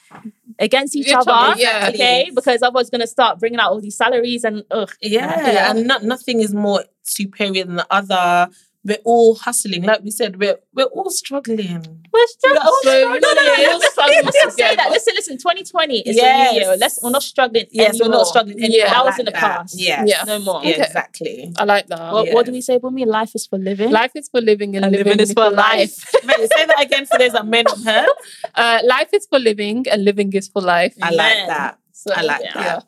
[0.59, 1.53] against each other.
[1.57, 1.89] yeah.
[1.93, 2.31] Okay.
[2.35, 4.91] Because otherwise going to start bringing out all these salaries and ugh.
[5.01, 5.71] Yeah, Yeah.
[5.71, 8.49] and not, nothing is more superior than the other.
[8.85, 10.39] We're all hustling, like we said.
[10.39, 11.81] We're we're all struggling.
[12.13, 12.61] We're struggling.
[12.83, 14.89] So, no, no, no, we're struggling Let's say that.
[14.91, 15.37] Listen, listen.
[15.37, 16.49] 2020 is Yes.
[16.49, 16.77] a new year.
[16.77, 18.65] Let's, we're not struggling Yes, we're not struggling Yeah.
[18.65, 18.89] anymore.
[18.89, 19.75] That was like in the past.
[19.79, 20.07] Yes.
[20.09, 20.23] Yeah.
[20.27, 20.61] No more.
[20.63, 20.83] Yeah, Okay.
[20.83, 21.53] exactly.
[21.57, 22.13] I like that.
[22.13, 22.33] What, Yeah.
[22.35, 23.05] what do we say, Bumi?
[23.05, 23.89] Life is for living.
[23.91, 25.95] Life is for living and, And living, is for life.
[26.23, 28.07] Wait, say that again for those that may not heard.
[28.55, 30.93] Uh, life is for living and living is for life.
[31.01, 31.77] I like that.
[32.07, 32.53] So, I like yeah.
[32.53, 32.85] that.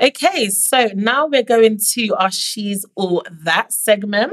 [0.00, 4.32] Okay, so now we're going to our She's All That segment.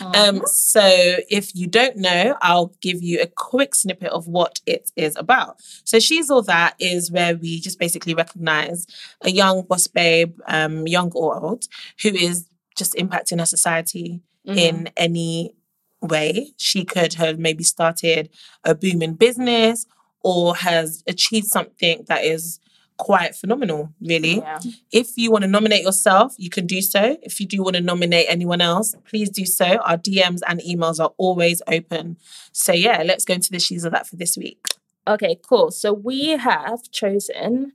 [0.00, 0.82] Um, so
[1.30, 5.56] if you don't know, I'll give you a quick snippet of what it is about.
[5.84, 8.86] So She's All That is where we just basically recognize
[9.22, 11.64] a young boss babe, um, young or old,
[12.02, 14.58] who is just impacting our society Mm-hmm.
[14.58, 15.54] in any
[16.00, 16.54] way.
[16.56, 18.30] She could have maybe started
[18.64, 19.84] a booming business
[20.22, 22.58] or has achieved something that is
[22.98, 24.36] quite phenomenal, really.
[24.38, 24.58] Yeah.
[24.92, 27.16] If you want to nominate yourself, you can do so.
[27.22, 29.76] If you do want to nominate anyone else, please do so.
[29.78, 32.16] Our DMs and emails are always open.
[32.52, 34.58] So yeah, let's go into the she's of that for this week.
[35.06, 35.70] Okay, cool.
[35.70, 37.72] So we have chosen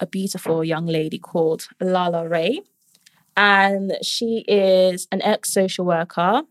[0.00, 2.60] a beautiful young lady called Lala Ray.
[3.36, 6.42] And she is an ex social worker.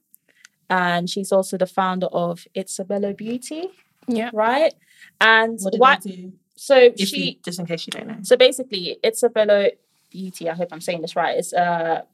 [0.70, 3.70] And she's also the founder of Isabella Beauty,
[4.08, 4.32] Yeah.
[4.34, 4.74] right?
[5.22, 5.94] And What did why?
[5.94, 6.34] I do?
[6.58, 8.18] So If she, you, just in case you don't know.
[8.24, 9.70] so basically, Isabella
[10.12, 10.50] Beauty.
[10.50, 11.38] I hope I'm saying this right.
[11.38, 12.06] It's a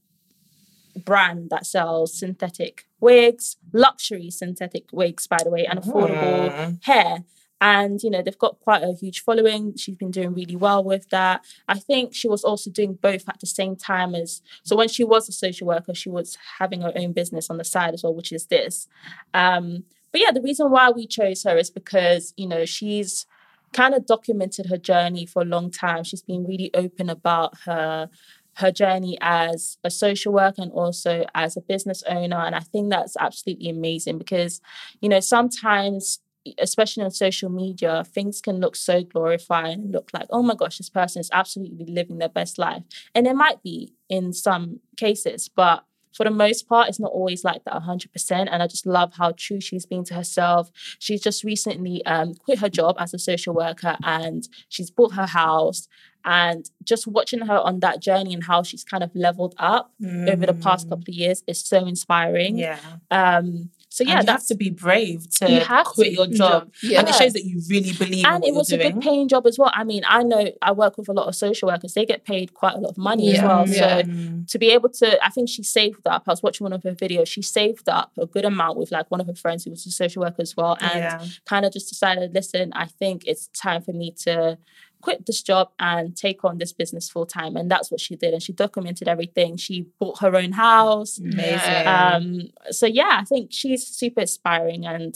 [1.05, 6.83] brand that sells synthetic wigs, luxury synthetic wigs, by the way, and affordable Mm.
[6.83, 7.23] hair.
[7.61, 9.77] And you know they've got quite a huge following.
[9.77, 11.45] She's been doing really well with that.
[11.69, 14.41] I think she was also doing both at the same time as.
[14.63, 17.63] So when she was a social worker, she was having her own business on the
[17.63, 18.87] side as well, which is this.
[19.33, 23.25] Um, but yeah, the reason why we chose her is because you know she's
[23.73, 26.03] kind of documented her journey for a long time.
[26.03, 28.09] She's been really open about her
[28.57, 32.37] her journey as a social worker and also as a business owner.
[32.37, 34.61] And I think that's absolutely amazing because,
[35.01, 36.19] you know, sometimes
[36.57, 40.77] especially on social media, things can look so glorified and look like, oh my gosh,
[40.77, 42.83] this person is absolutely living their best life.
[43.15, 47.43] And it might be in some cases, but for the most part, it's not always
[47.43, 48.31] like that 100%.
[48.31, 50.71] And I just love how true she's been to herself.
[50.99, 55.25] She's just recently um, quit her job as a social worker and she's bought her
[55.25, 55.87] house.
[56.25, 59.91] And just watching her on that journey and how she's kind of leveled up
[60.29, 62.57] over the past couple of years is so inspiring.
[62.57, 62.79] Yeah.
[63.11, 66.13] Um, so And yeah, you have to be brave to You have quit to.
[66.15, 66.71] your job.
[66.81, 66.99] Yeah.
[66.99, 69.59] And it shows that you really believe and it was a good paying job as
[69.59, 69.69] well.
[69.73, 72.55] I mean, I know I work with a lot of social workers; they get paid
[72.55, 73.63] quite a lot of money as well.
[73.69, 74.01] Yeah.
[74.01, 76.23] So to be able to, I think she saved up.
[76.27, 77.27] I was watching one of her videos.
[77.27, 79.91] She saved up a good amount with like one of her friends who was a
[79.91, 81.25] social worker as well, and Yeah.
[81.45, 84.57] kind of just decided, listen, I think it's time for me to
[85.03, 87.57] quit this job and take on this business full time.
[87.57, 88.33] And that's what she did.
[88.33, 89.57] And she documented everything.
[89.57, 91.19] She bought her own house.
[91.19, 91.87] Amazing.
[91.87, 92.41] Um,
[92.71, 95.13] so yeah, I think she's super inspiring and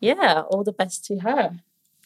[0.00, 1.58] yeah, all the best to her.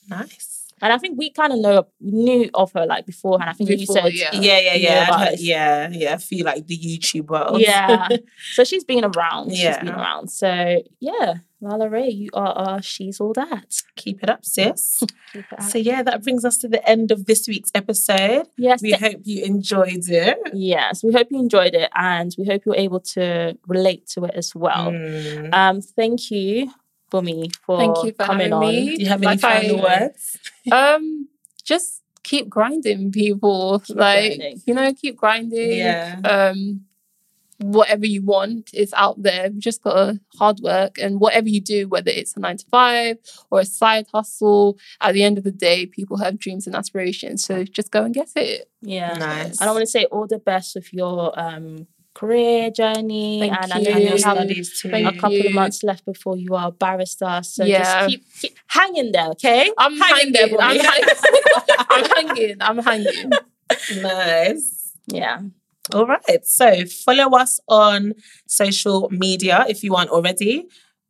[0.09, 0.62] nice.
[0.83, 3.49] And I think we kind of know knew of her like beforehand.
[3.51, 4.31] I think Before, you said yeah.
[4.33, 5.07] Yeah, yeah, Yeah, yeah.
[5.15, 6.15] I'd heard- yeah, yeah.
[6.15, 7.61] I feel like the YouTube world.
[7.61, 8.09] yeah.
[8.55, 9.53] so she's been around.
[9.53, 9.73] Yeah.
[9.73, 10.29] She's been around.
[10.31, 13.81] So yeah, Lala Ray, you are our she's all that.
[13.95, 15.05] Keep it up, sis.
[15.33, 15.63] Keep it up.
[15.63, 18.49] so yeah, that brings us to the end of this week's episode.
[18.57, 20.39] yes, We th- hope you enjoyed it.
[20.53, 24.35] yes, we hope you enjoyed it and we hope you're able to relate to it
[24.35, 24.91] as well.
[24.91, 25.55] Mm.
[25.55, 26.73] Um, thank you,
[27.13, 28.61] Bumi, for Thank you for coming having on.
[28.61, 28.97] me.
[28.97, 30.39] Do you have any Like I- final words?
[30.73, 31.29] Um,
[31.65, 33.83] just keep grinding, people.
[33.89, 34.63] like grinding.
[34.67, 35.73] you know, keep grinding.
[35.79, 36.21] Yeah.
[36.25, 36.83] Um,
[37.59, 39.47] whatever you want is out there.
[39.53, 43.19] You just gotta hard work, and whatever you do, whether it's a nine to five
[43.51, 47.45] or a side hustle, at the end of the day, people have dreams and aspirations.
[47.45, 48.69] So just go and get it.
[48.81, 49.15] Yeah.
[49.15, 49.61] Nice.
[49.61, 51.87] And I want to say all the best with your um
[52.23, 53.41] career journey.
[53.41, 54.91] Thank and I know you have studies too.
[54.91, 57.41] Thank a couple of months left before you are a barrister.
[57.43, 57.83] So Yeah.
[57.83, 59.71] just keep, keep hanging there, okay?
[59.79, 60.33] I'm hanging.
[60.33, 61.09] there, I'm hanging.
[61.91, 62.57] I'm hanging.
[62.61, 63.31] I'm hanging.
[64.03, 64.93] Nice.
[65.07, 65.41] yeah.
[65.93, 66.47] All right.
[66.47, 68.15] So follow us on
[68.47, 70.67] social media if you aren't already.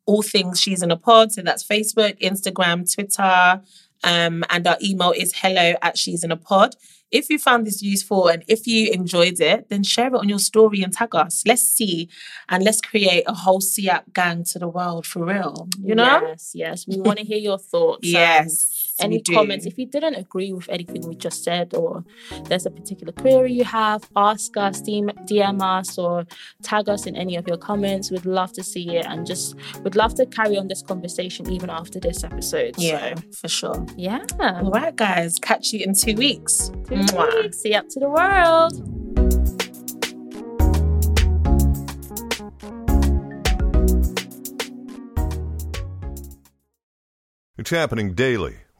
[0.06, 1.30] All things She's in a Pod.
[1.32, 3.62] So that's Facebook, Instagram, Twitter.
[4.04, 6.74] Um, and our email is hello at she's in a pod.
[7.12, 10.38] If you found this useful and if you enjoyed it, then share it on your
[10.38, 11.42] story and tag us.
[11.46, 12.08] Let's see
[12.48, 15.68] and let's create a whole SEAP gang to the world for real.
[15.82, 16.20] You know?
[16.28, 16.86] Yes, yes.
[16.88, 18.06] We want to hear your thoughts.
[18.08, 18.81] um, Yes.
[19.00, 19.34] Any do.
[19.34, 19.66] comments.
[19.66, 22.04] If you didn't agree with anything we just said, or
[22.44, 26.26] there's a particular query you have, ask us, DM, DM us, or
[26.62, 28.10] tag us in any of your comments.
[28.10, 31.70] We'd love to see it and just would love to carry on this conversation even
[31.70, 32.74] after this episode.
[32.78, 33.86] Yeah, So, for sure.
[33.96, 34.24] yeah.
[34.40, 35.38] All right, guys.
[35.38, 36.68] Catch you in two weeks.
[36.88, 37.42] Two Mwah.
[37.44, 37.58] weeks.
[37.58, 38.72] See you up to the world.
[47.58, 48.56] It's happening daily.